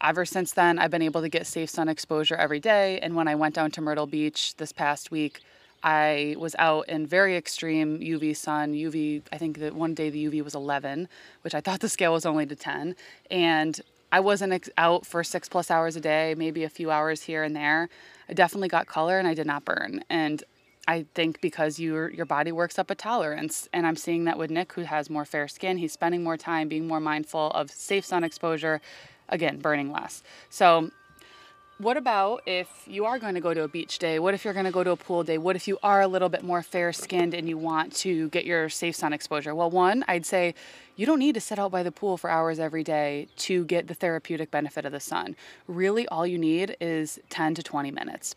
ever 0.00 0.24
since 0.24 0.52
then, 0.52 0.78
I've 0.78 0.90
been 0.90 1.02
able 1.02 1.20
to 1.20 1.28
get 1.28 1.46
safe 1.46 1.70
sun 1.70 1.88
exposure 1.88 2.36
every 2.36 2.60
day. 2.60 2.98
And 3.00 3.14
when 3.14 3.28
I 3.28 3.34
went 3.34 3.54
down 3.54 3.70
to 3.72 3.80
Myrtle 3.80 4.06
Beach 4.06 4.56
this 4.56 4.72
past 4.72 5.10
week, 5.10 5.40
I 5.82 6.36
was 6.38 6.54
out 6.58 6.88
in 6.88 7.06
very 7.06 7.36
extreme 7.36 8.00
UV 8.00 8.36
sun. 8.36 8.74
UV, 8.74 9.22
I 9.32 9.38
think 9.38 9.58
that 9.60 9.74
one 9.74 9.94
day 9.94 10.10
the 10.10 10.26
UV 10.26 10.44
was 10.44 10.54
11, 10.54 11.08
which 11.42 11.54
I 11.54 11.60
thought 11.60 11.80
the 11.80 11.88
scale 11.88 12.12
was 12.12 12.26
only 12.26 12.46
to 12.46 12.56
10. 12.56 12.94
And 13.30 13.80
I 14.12 14.20
wasn't 14.20 14.52
ex- 14.52 14.70
out 14.76 15.06
for 15.06 15.24
six 15.24 15.48
plus 15.48 15.70
hours 15.70 15.96
a 15.96 16.00
day, 16.00 16.34
maybe 16.36 16.64
a 16.64 16.68
few 16.68 16.90
hours 16.90 17.22
here 17.22 17.42
and 17.42 17.56
there. 17.56 17.88
I 18.28 18.34
definitely 18.34 18.68
got 18.68 18.86
color 18.86 19.18
and 19.18 19.26
I 19.26 19.34
did 19.34 19.46
not 19.46 19.64
burn. 19.64 20.04
And 20.10 20.42
I 20.88 21.06
think 21.14 21.40
because 21.40 21.78
your 21.78 22.10
your 22.10 22.26
body 22.26 22.50
works 22.50 22.78
up 22.78 22.90
a 22.90 22.94
tolerance, 22.94 23.68
and 23.72 23.86
I'm 23.86 23.96
seeing 23.96 24.24
that 24.24 24.38
with 24.38 24.50
Nick, 24.50 24.72
who 24.72 24.82
has 24.82 25.08
more 25.08 25.24
fair 25.24 25.46
skin. 25.46 25.78
He's 25.78 25.92
spending 25.92 26.24
more 26.24 26.36
time 26.36 26.68
being 26.68 26.88
more 26.88 27.00
mindful 27.00 27.50
of 27.50 27.70
safe 27.70 28.04
sun 28.04 28.24
exposure, 28.24 28.80
again, 29.30 29.58
burning 29.58 29.90
less. 29.90 30.22
So, 30.50 30.90
what 31.78 31.96
about 31.96 32.42
if 32.44 32.68
you 32.86 33.06
are 33.06 33.18
going 33.18 33.34
to 33.36 33.40
go 33.40 33.54
to 33.54 33.62
a 33.62 33.68
beach 33.68 33.98
day? 33.98 34.18
What 34.18 34.34
if 34.34 34.44
you're 34.44 34.52
going 34.52 34.66
to 34.66 34.70
go 34.70 34.84
to 34.84 34.90
a 34.90 34.96
pool 34.96 35.24
day? 35.24 35.38
What 35.38 35.56
if 35.56 35.66
you 35.66 35.78
are 35.82 36.02
a 36.02 36.06
little 36.06 36.28
bit 36.28 36.44
more 36.44 36.62
fair 36.62 36.92
skinned 36.92 37.32
and 37.32 37.48
you 37.48 37.56
want 37.56 37.96
to 37.96 38.28
get 38.28 38.44
your 38.44 38.68
safe 38.68 38.94
sun 38.94 39.14
exposure? 39.14 39.54
Well, 39.54 39.70
one, 39.70 40.04
I'd 40.06 40.26
say 40.26 40.54
you 40.96 41.06
don't 41.06 41.18
need 41.18 41.36
to 41.36 41.40
sit 41.40 41.58
out 41.58 41.70
by 41.70 41.82
the 41.82 41.90
pool 41.90 42.18
for 42.18 42.28
hours 42.28 42.58
every 42.60 42.84
day 42.84 43.28
to 43.38 43.64
get 43.64 43.86
the 43.86 43.94
therapeutic 43.94 44.50
benefit 44.50 44.84
of 44.84 44.92
the 44.92 45.00
sun. 45.00 45.36
Really, 45.66 46.06
all 46.08 46.26
you 46.26 46.36
need 46.36 46.76
is 46.82 47.18
10 47.30 47.54
to 47.54 47.62
20 47.62 47.90
minutes 47.90 48.34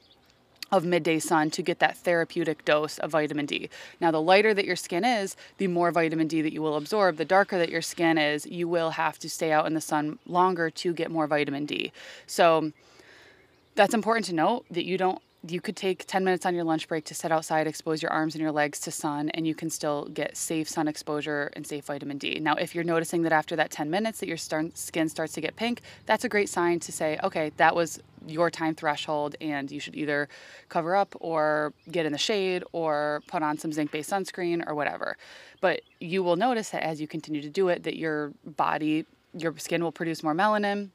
of 0.71 0.85
midday 0.85 1.19
sun 1.19 1.51
to 1.51 1.61
get 1.61 1.79
that 1.79 1.97
therapeutic 1.97 2.65
dose 2.65 2.97
of 2.97 3.11
vitamin 3.11 3.45
D. 3.45 3.69
Now, 4.01 4.11
the 4.11 4.21
lighter 4.21 4.53
that 4.53 4.65
your 4.65 4.75
skin 4.75 5.05
is, 5.05 5.35
the 5.57 5.67
more 5.67 5.91
vitamin 5.91 6.27
D 6.27 6.41
that 6.41 6.53
you 6.53 6.61
will 6.61 6.75
absorb. 6.75 7.17
The 7.17 7.25
darker 7.25 7.57
that 7.57 7.69
your 7.69 7.81
skin 7.81 8.17
is, 8.17 8.45
you 8.45 8.67
will 8.67 8.91
have 8.91 9.19
to 9.19 9.29
stay 9.29 9.51
out 9.51 9.67
in 9.67 9.73
the 9.73 9.81
sun 9.81 10.17
longer 10.25 10.69
to 10.71 10.93
get 10.93 11.11
more 11.11 11.27
vitamin 11.27 11.65
D. 11.65 11.91
So, 12.25 12.71
that's 13.75 13.93
important 13.93 14.25
to 14.27 14.33
note 14.33 14.65
that 14.71 14.85
you 14.85 14.97
don't 14.97 15.21
you 15.45 15.59
could 15.59 15.75
take 15.75 16.05
10 16.07 16.23
minutes 16.23 16.45
on 16.45 16.55
your 16.55 16.63
lunch 16.63 16.87
break 16.87 17.03
to 17.03 17.13
sit 17.13 17.29
outside, 17.29 17.67
expose 17.67 18.01
your 18.01 18.11
arms 18.11 18.33
and 18.33 18.41
your 18.41 18.51
legs 18.51 18.79
to 18.79 18.91
sun, 18.91 19.27
and 19.31 19.45
you 19.45 19.53
can 19.53 19.69
still 19.69 20.05
get 20.05 20.37
safe 20.37 20.69
sun 20.69 20.87
exposure 20.87 21.51
and 21.53 21.67
safe 21.67 21.83
vitamin 21.83 22.17
D. 22.17 22.39
Now, 22.39 22.55
if 22.55 22.73
you're 22.73 22.85
noticing 22.85 23.23
that 23.23 23.33
after 23.33 23.57
that 23.57 23.69
10 23.69 23.89
minutes 23.89 24.21
that 24.21 24.27
your 24.27 24.37
skin 24.37 25.09
starts 25.09 25.33
to 25.33 25.41
get 25.41 25.57
pink, 25.57 25.81
that's 26.05 26.23
a 26.23 26.29
great 26.29 26.47
sign 26.47 26.79
to 26.79 26.93
say, 26.93 27.19
okay, 27.25 27.51
that 27.57 27.75
was 27.75 27.99
your 28.27 28.49
time 28.49 28.75
threshold, 28.75 29.35
and 29.41 29.71
you 29.71 29.79
should 29.79 29.95
either 29.95 30.27
cover 30.69 30.95
up 30.95 31.15
or 31.19 31.73
get 31.91 32.05
in 32.05 32.11
the 32.11 32.17
shade 32.17 32.63
or 32.71 33.21
put 33.27 33.43
on 33.43 33.57
some 33.57 33.71
zinc 33.71 33.91
based 33.91 34.09
sunscreen 34.09 34.63
or 34.67 34.75
whatever. 34.75 35.17
But 35.61 35.81
you 35.99 36.23
will 36.23 36.35
notice 36.35 36.69
that 36.69 36.83
as 36.83 36.99
you 37.01 37.07
continue 37.07 37.41
to 37.41 37.49
do 37.49 37.69
it, 37.69 37.83
that 37.83 37.97
your 37.97 38.33
body, 38.45 39.05
your 39.37 39.57
skin 39.57 39.83
will 39.83 39.91
produce 39.91 40.23
more 40.23 40.33
melanin 40.33 40.89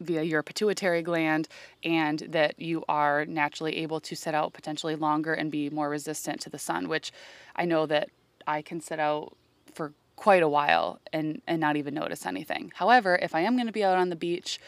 via 0.00 0.22
your 0.22 0.42
pituitary 0.42 1.02
gland 1.02 1.46
and 1.84 2.20
that 2.20 2.58
you 2.58 2.82
are 2.88 3.24
naturally 3.26 3.76
able 3.78 4.00
to 4.00 4.16
sit 4.16 4.34
out 4.34 4.52
potentially 4.52 4.96
longer 4.96 5.34
and 5.34 5.50
be 5.50 5.68
more 5.70 5.88
resistant 5.90 6.40
to 6.40 6.50
the 6.50 6.58
sun, 6.58 6.88
which 6.88 7.12
I 7.54 7.66
know 7.66 7.86
that 7.86 8.08
I 8.46 8.62
can 8.62 8.80
sit 8.80 8.98
out 8.98 9.36
for 9.74 9.92
quite 10.16 10.42
a 10.42 10.48
while 10.48 11.00
and, 11.12 11.40
and 11.46 11.60
not 11.60 11.76
even 11.76 11.94
notice 11.94 12.26
anything. 12.26 12.72
However, 12.74 13.18
if 13.20 13.34
I 13.34 13.40
am 13.40 13.56
going 13.56 13.66
to 13.66 13.72
be 13.72 13.84
out 13.84 13.98
on 13.98 14.10
the 14.10 14.16
beach, 14.16 14.58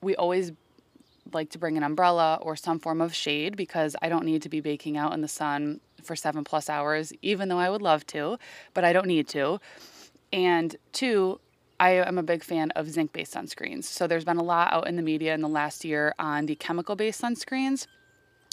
we 0.00 0.14
always 0.16 0.52
like 1.32 1.50
to 1.50 1.58
bring 1.58 1.76
an 1.76 1.82
umbrella 1.82 2.38
or 2.42 2.56
some 2.56 2.78
form 2.78 3.00
of 3.00 3.14
shade 3.14 3.56
because 3.56 3.96
I 4.02 4.08
don't 4.08 4.24
need 4.24 4.42
to 4.42 4.48
be 4.48 4.60
baking 4.60 4.96
out 4.96 5.12
in 5.12 5.20
the 5.20 5.28
sun 5.28 5.80
for 6.02 6.16
seven 6.16 6.44
plus 6.44 6.68
hours, 6.68 7.12
even 7.22 7.48
though 7.48 7.58
I 7.58 7.70
would 7.70 7.82
love 7.82 8.06
to, 8.08 8.38
but 8.74 8.84
I 8.84 8.92
don't 8.92 9.06
need 9.06 9.28
to. 9.28 9.60
And 10.32 10.76
two, 10.92 11.40
I 11.80 11.90
am 11.90 12.18
a 12.18 12.22
big 12.22 12.42
fan 12.42 12.70
of 12.72 12.90
zinc 12.90 13.12
based 13.12 13.34
sunscreens. 13.34 13.84
So 13.84 14.06
there's 14.06 14.24
been 14.24 14.36
a 14.36 14.42
lot 14.42 14.72
out 14.72 14.88
in 14.88 14.96
the 14.96 15.02
media 15.02 15.34
in 15.34 15.40
the 15.40 15.48
last 15.48 15.84
year 15.84 16.14
on 16.18 16.46
the 16.46 16.56
chemical 16.56 16.96
based 16.96 17.22
sunscreens. 17.22 17.86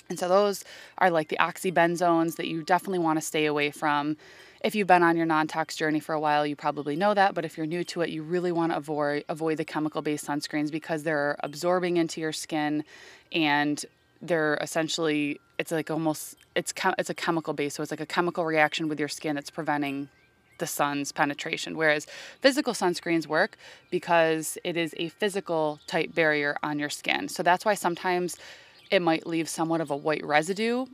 And 0.09 0.19
so 0.19 0.27
those 0.27 0.63
are 0.97 1.09
like 1.09 1.29
the 1.29 1.37
oxybenzones 1.37 2.35
that 2.35 2.47
you 2.47 2.63
definitely 2.63 2.99
want 2.99 3.17
to 3.17 3.25
stay 3.25 3.45
away 3.45 3.71
from. 3.71 4.17
If 4.63 4.73
you've 4.73 4.87
been 4.87 5.03
on 5.03 5.15
your 5.15 5.25
non-tox 5.25 5.75
journey 5.75 5.99
for 5.99 6.13
a 6.13 6.19
while, 6.19 6.45
you 6.45 6.55
probably 6.55 6.95
know 6.95 7.13
that, 7.13 7.35
but 7.35 7.45
if 7.45 7.57
you're 7.57 7.67
new 7.67 7.83
to 7.85 8.01
it, 8.01 8.09
you 8.09 8.23
really 8.23 8.51
want 8.51 8.71
to 8.71 8.77
avoid 8.77 9.23
avoid 9.29 9.57
the 9.57 9.65
chemical-based 9.65 10.25
sunscreens 10.25 10.71
because 10.71 11.03
they're 11.03 11.35
absorbing 11.41 11.97
into 11.97 12.19
your 12.19 12.31
skin 12.31 12.83
and 13.31 13.85
they're 14.21 14.57
essentially 14.61 15.39
it's 15.59 15.71
like 15.71 15.91
almost 15.91 16.35
it's 16.55 16.73
it's 16.97 17.09
a 17.09 17.13
chemical 17.13 17.53
base, 17.53 17.75
so 17.75 17.83
it's 17.83 17.91
like 17.91 18.01
a 18.01 18.05
chemical 18.05 18.45
reaction 18.45 18.87
with 18.87 18.99
your 18.99 19.07
skin 19.07 19.35
that's 19.35 19.49
preventing 19.49 20.09
the 20.57 20.67
sun's 20.67 21.11
penetration. 21.11 21.77
Whereas 21.77 22.07
physical 22.41 22.73
sunscreens 22.73 23.27
work 23.27 23.57
because 23.91 24.57
it 24.63 24.77
is 24.77 24.95
a 24.97 25.09
physical 25.09 25.79
type 25.85 26.15
barrier 26.15 26.57
on 26.63 26.79
your 26.79 26.89
skin. 26.89 27.27
So 27.27 27.43
that's 27.43 27.65
why 27.65 27.73
sometimes 27.73 28.37
it 28.91 29.01
might 29.01 29.25
leave 29.25 29.49
somewhat 29.49 29.81
of 29.81 29.91
a 29.91 29.95
white 29.95 30.25
residue. 30.25 30.85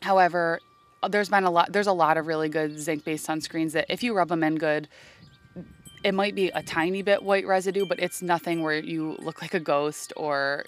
However, 0.00 0.60
there's 1.08 1.28
been 1.28 1.44
a 1.44 1.50
lot 1.50 1.72
there's 1.72 1.86
a 1.86 1.92
lot 1.92 2.16
of 2.16 2.26
really 2.26 2.48
good 2.48 2.78
zinc 2.78 3.04
based 3.04 3.26
sunscreens 3.26 3.72
that 3.72 3.86
if 3.88 4.02
you 4.02 4.14
rub 4.14 4.28
them 4.28 4.42
in 4.42 4.56
good 4.56 4.88
it 6.02 6.12
might 6.12 6.34
be 6.34 6.48
a 6.48 6.62
tiny 6.62 7.02
bit 7.02 7.22
white 7.22 7.46
residue 7.46 7.86
but 7.86 7.98
it's 8.00 8.22
nothing 8.22 8.62
where 8.62 8.78
you 8.78 9.16
look 9.20 9.42
like 9.42 9.54
a 9.54 9.60
ghost 9.60 10.12
or 10.16 10.64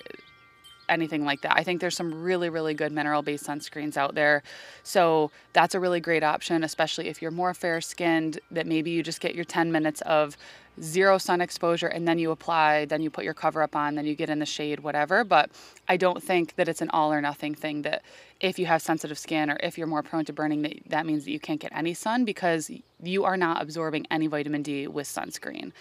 anything 0.89 1.25
like 1.25 1.43
that. 1.43 1.53
I 1.57 1.63
think 1.63 1.81
there's 1.81 1.97
some 1.97 2.23
really, 2.23 2.49
really 2.49 2.75
good 2.75 2.93
mineral 2.93 3.23
based 3.23 3.47
sunscreens 3.47 3.97
out 3.97 4.15
there. 4.15 4.43
So 4.83 5.31
that's 5.53 5.75
a 5.75 5.81
really 5.81 6.01
great 6.01 6.25
option, 6.25 6.65
especially 6.65 7.09
if 7.09 7.21
you're 7.23 7.31
more 7.31 7.55
fair 7.55 7.81
skinned, 7.81 8.41
that 8.51 8.67
maybe 8.67 8.91
you 8.91 9.03
just 9.03 9.21
get 9.21 9.35
your 9.35 9.45
10 9.45 9.73
minutes 9.73 10.01
of 10.03 10.37
zero 10.81 11.19
sun 11.19 11.41
exposure 11.41 11.87
and 11.89 12.07
then 12.07 12.19
you 12.19 12.31
apply, 12.31 12.85
then 12.85 13.03
you 13.03 13.11
put 13.11 13.25
your 13.25 13.35
cover 13.35 13.63
up 13.63 13.75
on, 13.75 13.95
then 13.95 14.07
you 14.07 14.15
get 14.15 14.31
in 14.31 14.39
the 14.39 14.47
shade, 14.47 14.81
whatever. 14.81 15.25
But 15.25 15.51
I 15.89 15.97
don't 15.97 16.23
think 16.23 16.57
that 16.57 16.69
it's 16.69 16.81
an 16.81 16.91
all 16.91 17.13
or 17.13 17.21
nothing 17.21 17.55
thing 17.55 17.83
that 17.83 18.03
if 18.41 18.59
you 18.59 18.67
have 18.67 18.83
sensitive 18.83 19.19
skin 19.19 19.51
or 19.51 19.57
if 19.61 19.77
you're 19.77 19.87
more 19.87 20.03
prone 20.03 20.25
to 20.27 20.33
burning, 20.33 20.63
that, 20.63 20.75
that 20.87 21.07
means 21.07 21.25
that 21.25 21.33
you 21.33 21.41
can't 21.41 21.61
get 21.61 21.73
any 21.75 21.95
sun 21.95 22.25
because 22.25 22.71
you 23.03 23.25
are 23.25 23.37
not 23.37 23.63
absorbing 23.63 24.07
any 24.11 24.27
vitamin 24.27 24.63
D 24.63 24.87
with 24.87 25.07
sunscreen. 25.07 25.73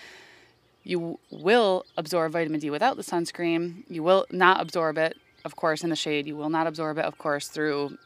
You 0.87 1.19
will 1.29 1.85
absorb 1.97 2.31
vitamin 2.31 2.61
D 2.61 2.69
without 2.69 2.95
the 2.95 3.03
sunscreen. 3.03 3.83
You 3.89 4.03
will 4.03 4.25
not 4.31 4.61
absorb 4.61 4.97
it, 4.97 5.17
of 5.43 5.57
course, 5.57 5.83
in 5.83 5.89
the 5.89 5.97
shade. 5.97 6.25
You 6.27 6.37
will 6.37 6.49
not 6.49 6.65
absorb 6.65 6.97
it, 6.97 7.03
of 7.03 7.17
course, 7.17 7.49
through 7.49 7.97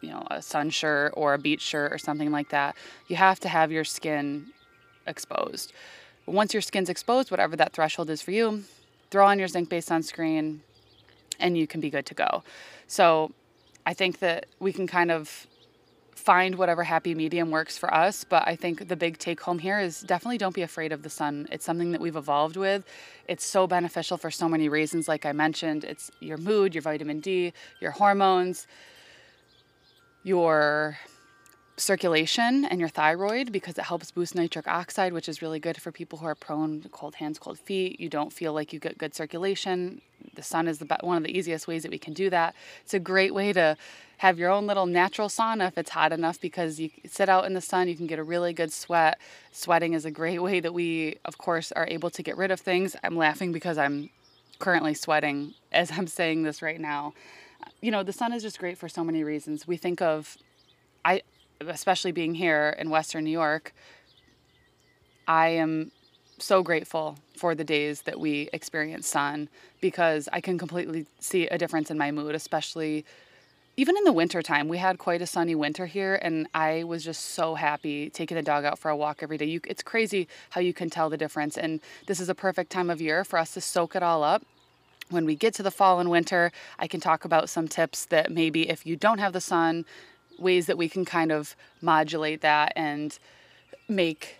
you 0.00 0.08
know 0.08 0.26
a 0.30 0.40
sun 0.40 0.70
shirt 0.70 1.12
or 1.14 1.34
a 1.34 1.38
beach 1.38 1.60
shirt 1.60 1.92
or 1.92 1.98
something 1.98 2.32
like 2.32 2.48
that. 2.48 2.76
You 3.08 3.16
have 3.16 3.40
to 3.40 3.48
have 3.50 3.70
your 3.70 3.84
skin 3.84 4.46
exposed. 5.06 5.74
Once 6.24 6.54
your 6.54 6.62
skin's 6.62 6.88
exposed, 6.88 7.30
whatever 7.30 7.56
that 7.56 7.74
threshold 7.74 8.08
is 8.08 8.22
for 8.22 8.30
you, 8.30 8.64
throw 9.10 9.26
on 9.26 9.38
your 9.38 9.48
zinc-based 9.48 9.90
sunscreen, 9.90 10.60
and 11.38 11.58
you 11.58 11.66
can 11.66 11.82
be 11.82 11.90
good 11.90 12.06
to 12.06 12.14
go. 12.14 12.42
So 12.86 13.32
I 13.84 13.92
think 13.92 14.20
that 14.20 14.46
we 14.60 14.72
can 14.72 14.86
kind 14.86 15.10
of 15.10 15.46
find 16.20 16.54
whatever 16.54 16.84
happy 16.84 17.14
medium 17.14 17.50
works 17.50 17.78
for 17.78 17.92
us. 17.92 18.24
But 18.24 18.46
I 18.46 18.54
think 18.54 18.88
the 18.88 18.96
big 18.96 19.18
take 19.18 19.40
home 19.40 19.58
here 19.58 19.80
is 19.80 20.00
definitely 20.00 20.38
don't 20.38 20.54
be 20.54 20.62
afraid 20.62 20.92
of 20.92 21.02
the 21.02 21.10
sun. 21.10 21.48
It's 21.50 21.64
something 21.64 21.92
that 21.92 22.00
we've 22.00 22.16
evolved 22.16 22.56
with. 22.56 22.84
It's 23.26 23.44
so 23.44 23.66
beneficial 23.66 24.16
for 24.16 24.30
so 24.30 24.48
many 24.48 24.68
reasons, 24.68 25.08
like 25.08 25.24
I 25.26 25.32
mentioned. 25.32 25.84
It's 25.84 26.10
your 26.20 26.36
mood, 26.36 26.74
your 26.74 26.82
vitamin 26.82 27.20
D, 27.20 27.52
your 27.80 27.92
hormones, 27.92 28.66
your 30.22 30.98
circulation 31.80 32.64
and 32.64 32.78
your 32.80 32.88
thyroid 32.88 33.52
because 33.52 33.78
it 33.78 33.84
helps 33.84 34.10
boost 34.10 34.34
nitric 34.34 34.68
oxide, 34.68 35.12
which 35.12 35.28
is 35.28 35.42
really 35.42 35.58
good 35.58 35.80
for 35.80 35.90
people 35.90 36.18
who 36.18 36.26
are 36.26 36.34
prone 36.34 36.80
to 36.82 36.88
cold 36.88 37.16
hands, 37.16 37.38
cold 37.38 37.58
feet. 37.58 37.98
You 37.98 38.08
don't 38.08 38.32
feel 38.32 38.52
like 38.52 38.72
you 38.72 38.78
get 38.78 38.98
good 38.98 39.14
circulation. 39.14 40.00
The 40.34 40.42
sun 40.42 40.68
is 40.68 40.78
the 40.78 40.98
one 41.00 41.16
of 41.16 41.24
the 41.24 41.36
easiest 41.36 41.66
ways 41.66 41.82
that 41.82 41.90
we 41.90 41.98
can 41.98 42.12
do 42.12 42.30
that. 42.30 42.54
It's 42.82 42.94
a 42.94 42.98
great 42.98 43.34
way 43.34 43.52
to 43.52 43.76
have 44.18 44.38
your 44.38 44.50
own 44.50 44.66
little 44.66 44.84
natural 44.84 45.28
sauna 45.28 45.68
if 45.68 45.78
it's 45.78 45.90
hot 45.90 46.12
enough 46.12 46.38
because 46.40 46.78
you 46.78 46.90
sit 47.06 47.28
out 47.30 47.46
in 47.46 47.54
the 47.54 47.60
sun, 47.60 47.88
you 47.88 47.96
can 47.96 48.06
get 48.06 48.18
a 48.18 48.22
really 48.22 48.52
good 48.52 48.70
sweat. 48.70 49.18
Sweating 49.50 49.94
is 49.94 50.04
a 50.04 50.10
great 50.10 50.42
way 50.42 50.60
that 50.60 50.74
we, 50.74 51.16
of 51.24 51.38
course, 51.38 51.72
are 51.72 51.86
able 51.88 52.10
to 52.10 52.22
get 52.22 52.36
rid 52.36 52.50
of 52.50 52.60
things. 52.60 52.94
I'm 53.02 53.16
laughing 53.16 53.50
because 53.50 53.78
I'm 53.78 54.10
currently 54.58 54.92
sweating 54.92 55.54
as 55.72 55.90
I'm 55.92 56.06
saying 56.06 56.42
this 56.42 56.60
right 56.60 56.78
now. 56.80 57.14
You 57.80 57.90
know, 57.90 58.02
the 58.02 58.12
sun 58.12 58.34
is 58.34 58.42
just 58.42 58.58
great 58.58 58.76
for 58.76 58.88
so 58.88 59.02
many 59.02 59.24
reasons. 59.24 59.66
We 59.66 59.78
think 59.78 60.02
of, 60.02 60.36
I, 61.02 61.22
especially 61.68 62.12
being 62.12 62.34
here 62.34 62.74
in 62.78 62.88
Western 62.90 63.24
New 63.24 63.30
York, 63.30 63.74
I 65.28 65.48
am 65.48 65.92
so 66.38 66.62
grateful 66.62 67.18
for 67.36 67.54
the 67.54 67.64
days 67.64 68.02
that 68.02 68.18
we 68.18 68.48
experience 68.52 69.06
sun 69.06 69.48
because 69.80 70.28
I 70.32 70.40
can 70.40 70.56
completely 70.58 71.06
see 71.18 71.46
a 71.48 71.58
difference 71.58 71.90
in 71.90 71.98
my 71.98 72.10
mood, 72.10 72.34
especially 72.34 73.04
even 73.76 73.96
in 73.96 74.04
the 74.04 74.12
wintertime. 74.12 74.68
We 74.68 74.78
had 74.78 74.98
quite 74.98 75.22
a 75.22 75.26
sunny 75.26 75.54
winter 75.54 75.86
here, 75.86 76.18
and 76.22 76.48
I 76.54 76.84
was 76.84 77.04
just 77.04 77.24
so 77.26 77.54
happy 77.54 78.10
taking 78.10 78.36
the 78.36 78.42
dog 78.42 78.64
out 78.64 78.78
for 78.78 78.90
a 78.90 78.96
walk 78.96 79.22
every 79.22 79.38
day. 79.38 79.46
You, 79.46 79.60
it's 79.66 79.82
crazy 79.82 80.28
how 80.50 80.60
you 80.60 80.72
can 80.72 80.90
tell 80.90 81.10
the 81.10 81.16
difference, 81.16 81.56
and 81.56 81.80
this 82.06 82.20
is 82.20 82.28
a 82.28 82.34
perfect 82.34 82.70
time 82.70 82.90
of 82.90 83.00
year 83.00 83.24
for 83.24 83.38
us 83.38 83.54
to 83.54 83.60
soak 83.60 83.94
it 83.94 84.02
all 84.02 84.22
up. 84.22 84.44
When 85.10 85.24
we 85.24 85.34
get 85.34 85.54
to 85.54 85.62
the 85.62 85.70
fall 85.70 86.00
and 86.00 86.10
winter, 86.10 86.52
I 86.78 86.88
can 86.88 87.00
talk 87.00 87.24
about 87.24 87.48
some 87.48 87.68
tips 87.68 88.06
that 88.06 88.30
maybe 88.30 88.68
if 88.68 88.86
you 88.86 88.96
don't 88.96 89.18
have 89.18 89.32
the 89.32 89.40
sun, 89.40 89.84
ways 90.40 90.66
that 90.66 90.78
we 90.78 90.88
can 90.88 91.04
kind 91.04 91.30
of 91.30 91.54
modulate 91.80 92.40
that 92.40 92.72
and 92.76 93.18
make 93.88 94.36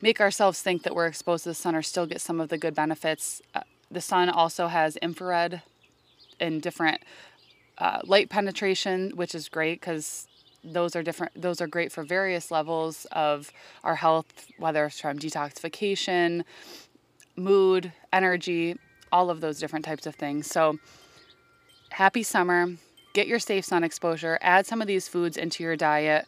make 0.00 0.20
ourselves 0.20 0.62
think 0.62 0.82
that 0.82 0.94
we're 0.94 1.06
exposed 1.06 1.44
to 1.44 1.50
the 1.50 1.54
sun 1.54 1.74
or 1.74 1.82
still 1.82 2.06
get 2.06 2.20
some 2.20 2.40
of 2.40 2.48
the 2.48 2.58
good 2.58 2.74
benefits. 2.74 3.42
Uh, 3.54 3.60
the 3.90 4.00
sun 4.00 4.28
also 4.28 4.68
has 4.68 4.96
infrared 4.96 5.62
and 6.40 6.62
different 6.62 7.02
uh, 7.78 8.00
light 8.04 8.28
penetration, 8.30 9.10
which 9.14 9.34
is 9.34 9.48
great 9.48 9.80
because 9.80 10.26
those 10.64 10.96
are 10.96 11.02
different 11.02 11.30
those 11.40 11.60
are 11.60 11.66
great 11.66 11.92
for 11.92 12.02
various 12.02 12.50
levels 12.50 13.06
of 13.12 13.52
our 13.82 13.96
health 13.96 14.46
whether 14.58 14.86
it's 14.86 14.98
from 14.98 15.18
detoxification 15.18 16.42
mood 17.36 17.92
energy 18.12 18.76
all 19.12 19.28
of 19.28 19.42
those 19.42 19.58
different 19.58 19.84
types 19.84 20.06
of 20.06 20.14
things 20.14 20.46
so 20.46 20.78
happy 21.90 22.22
summer 22.22 22.72
get 23.14 23.26
your 23.26 23.38
safe 23.38 23.64
sun 23.64 23.82
exposure 23.82 24.38
add 24.42 24.66
some 24.66 24.82
of 24.82 24.86
these 24.86 25.08
foods 25.08 25.38
into 25.38 25.62
your 25.62 25.76
diet 25.76 26.26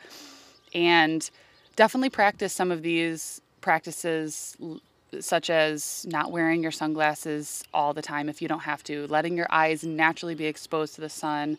and 0.75 1.31
definitely 1.77 2.11
practice 2.11 2.53
some 2.53 2.71
of 2.73 2.83
these 2.83 3.43
practices 3.61 4.57
such 5.21 5.51
as 5.51 6.07
not 6.09 6.33
wearing 6.33 6.63
your 6.63 6.73
sunglasses 6.73 7.63
all 7.73 7.93
the 7.93 8.03
time 8.03 8.29
if 8.29 8.43
you 8.43 8.49
don't 8.49 8.61
have 8.61 8.83
to, 8.85 9.07
letting 9.07 9.37
your 9.37 9.47
eyes 9.51 9.85
naturally 9.85 10.35
be 10.35 10.47
exposed 10.47 10.95
to 10.95 11.01
the 11.01 11.09
sun, 11.09 11.59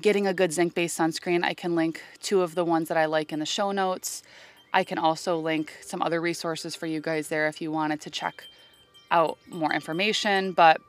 getting 0.00 0.26
a 0.26 0.34
good 0.34 0.52
zinc 0.52 0.74
based 0.74 0.98
sunscreen. 0.98 1.44
I 1.44 1.54
can 1.54 1.74
link 1.74 2.02
two 2.22 2.42
of 2.42 2.54
the 2.54 2.64
ones 2.64 2.88
that 2.88 2.96
I 2.96 3.06
like 3.06 3.32
in 3.32 3.40
the 3.40 3.46
show 3.46 3.72
notes. 3.72 4.22
I 4.72 4.84
can 4.84 4.98
also 4.98 5.38
link 5.38 5.76
some 5.80 6.02
other 6.02 6.20
resources 6.20 6.74
for 6.74 6.86
you 6.86 7.00
guys 7.00 7.28
there 7.28 7.46
if 7.46 7.60
you 7.60 7.70
wanted 7.70 8.00
to 8.02 8.10
check 8.10 8.44
out 9.10 9.38
more 9.48 9.72
information. 9.72 10.52
But 10.52 10.80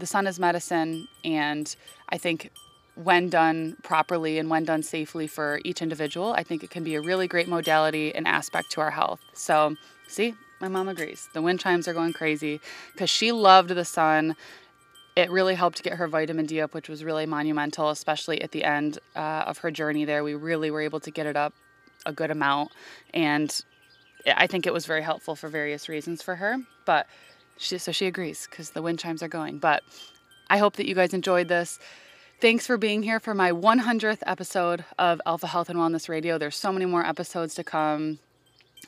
the 0.00 0.06
sun 0.06 0.26
is 0.26 0.38
medicine, 0.38 1.08
and 1.24 1.74
I 2.08 2.18
think 2.18 2.50
when 2.94 3.30
done 3.30 3.76
properly 3.82 4.38
and 4.38 4.50
when 4.50 4.64
done 4.64 4.82
safely 4.82 5.26
for 5.26 5.60
each 5.64 5.80
individual, 5.80 6.32
I 6.32 6.42
think 6.42 6.62
it 6.62 6.70
can 6.70 6.84
be 6.84 6.94
a 6.96 7.00
really 7.00 7.28
great 7.28 7.48
modality 7.48 8.14
and 8.14 8.26
aspect 8.26 8.70
to 8.72 8.80
our 8.80 8.90
health. 8.90 9.20
So, 9.32 9.76
see, 10.08 10.34
my 10.60 10.68
mom 10.68 10.88
agrees. 10.88 11.28
The 11.32 11.40
wind 11.40 11.60
chimes 11.60 11.88
are 11.88 11.94
going 11.94 12.12
crazy 12.12 12.60
because 12.92 13.08
she 13.08 13.32
loved 13.32 13.70
the 13.70 13.84
sun. 13.84 14.36
It 15.16 15.30
really 15.30 15.54
helped 15.54 15.82
get 15.82 15.94
her 15.94 16.08
vitamin 16.08 16.46
D 16.46 16.60
up, 16.60 16.74
which 16.74 16.88
was 16.88 17.02
really 17.04 17.26
monumental, 17.26 17.90
especially 17.90 18.42
at 18.42 18.52
the 18.52 18.64
end 18.64 18.98
uh, 19.16 19.44
of 19.46 19.58
her 19.58 19.70
journey 19.70 20.04
there. 20.04 20.22
We 20.22 20.34
really 20.34 20.70
were 20.70 20.82
able 20.82 21.00
to 21.00 21.10
get 21.10 21.26
it 21.26 21.36
up 21.36 21.54
a 22.06 22.12
good 22.12 22.30
amount. 22.30 22.70
And 23.14 23.64
I 24.26 24.46
think 24.46 24.66
it 24.66 24.72
was 24.72 24.86
very 24.86 25.02
helpful 25.02 25.34
for 25.34 25.48
various 25.48 25.88
reasons 25.88 26.22
for 26.22 26.36
her. 26.36 26.56
But 26.84 27.06
she, 27.60 27.76
so 27.78 27.92
she 27.92 28.06
agrees 28.06 28.48
because 28.50 28.70
the 28.70 28.82
wind 28.82 28.98
chimes 28.98 29.22
are 29.22 29.28
going. 29.28 29.58
But 29.58 29.82
I 30.48 30.58
hope 30.58 30.76
that 30.76 30.88
you 30.88 30.94
guys 30.94 31.12
enjoyed 31.12 31.48
this. 31.48 31.78
Thanks 32.40 32.66
for 32.66 32.78
being 32.78 33.02
here 33.02 33.20
for 33.20 33.34
my 33.34 33.52
100th 33.52 34.20
episode 34.24 34.86
of 34.98 35.20
Alpha 35.26 35.46
Health 35.46 35.68
and 35.68 35.78
Wellness 35.78 36.08
Radio. 36.08 36.38
There's 36.38 36.56
so 36.56 36.72
many 36.72 36.86
more 36.86 37.04
episodes 37.04 37.54
to 37.56 37.64
come. 37.64 38.18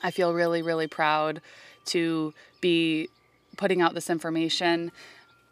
I 0.01 0.09
feel 0.09 0.33
really, 0.33 0.63
really 0.63 0.87
proud 0.87 1.39
to 1.85 2.33
be 2.61 3.09
putting 3.57 3.79
out 3.79 3.93
this 3.93 4.09
information. 4.09 4.91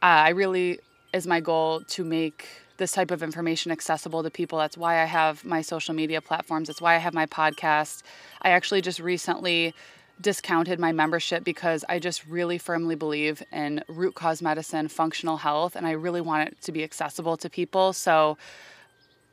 Uh, 0.01 0.25
I 0.25 0.29
really 0.29 0.79
is 1.13 1.27
my 1.27 1.41
goal 1.41 1.81
to 1.89 2.03
make 2.03 2.47
this 2.77 2.91
type 2.93 3.12
of 3.12 3.21
information 3.21 3.71
accessible 3.71 4.23
to 4.23 4.31
people. 4.31 4.57
That's 4.57 4.77
why 4.77 4.99
I 4.99 5.05
have 5.05 5.45
my 5.45 5.62
social 5.62 5.93
media 5.93 6.21
platforms. 6.21 6.69
That's 6.69 6.81
why 6.81 6.95
I 6.95 6.97
have 6.97 7.13
my 7.13 7.27
podcast. 7.27 8.01
I 8.41 8.49
actually 8.49 8.81
just 8.81 8.99
recently 8.99 9.75
discounted 10.21 10.79
my 10.79 10.91
membership 10.91 11.43
because 11.43 11.84
I 11.89 11.99
just 11.99 12.25
really 12.27 12.57
firmly 12.57 12.95
believe 12.95 13.43
in 13.51 13.84
root 13.88 14.15
cause 14.15 14.41
medicine, 14.41 14.88
functional 14.88 15.38
health, 15.38 15.75
and 15.75 15.86
I 15.88 15.91
really 15.91 16.21
want 16.21 16.47
it 16.47 16.62
to 16.62 16.71
be 16.71 16.84
accessible 16.84 17.38
to 17.38 17.49
people. 17.49 17.93
So 17.93 18.38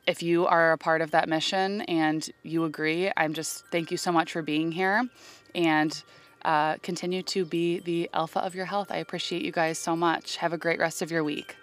if 0.07 0.23
you 0.23 0.47
are 0.47 0.71
a 0.71 0.77
part 0.77 1.01
of 1.01 1.11
that 1.11 1.29
mission 1.29 1.81
and 1.81 2.27
you 2.43 2.63
agree, 2.63 3.11
I'm 3.15 3.33
just 3.33 3.65
thank 3.67 3.91
you 3.91 3.97
so 3.97 4.11
much 4.11 4.31
for 4.31 4.41
being 4.41 4.71
here 4.71 5.07
and 5.53 6.03
uh, 6.43 6.75
continue 6.77 7.21
to 7.23 7.45
be 7.45 7.79
the 7.79 8.09
alpha 8.13 8.39
of 8.39 8.55
your 8.55 8.65
health. 8.65 8.91
I 8.91 8.97
appreciate 8.97 9.43
you 9.43 9.51
guys 9.51 9.77
so 9.77 9.95
much. 9.95 10.37
Have 10.37 10.53
a 10.53 10.57
great 10.57 10.79
rest 10.79 11.01
of 11.01 11.11
your 11.11 11.23
week. 11.23 11.55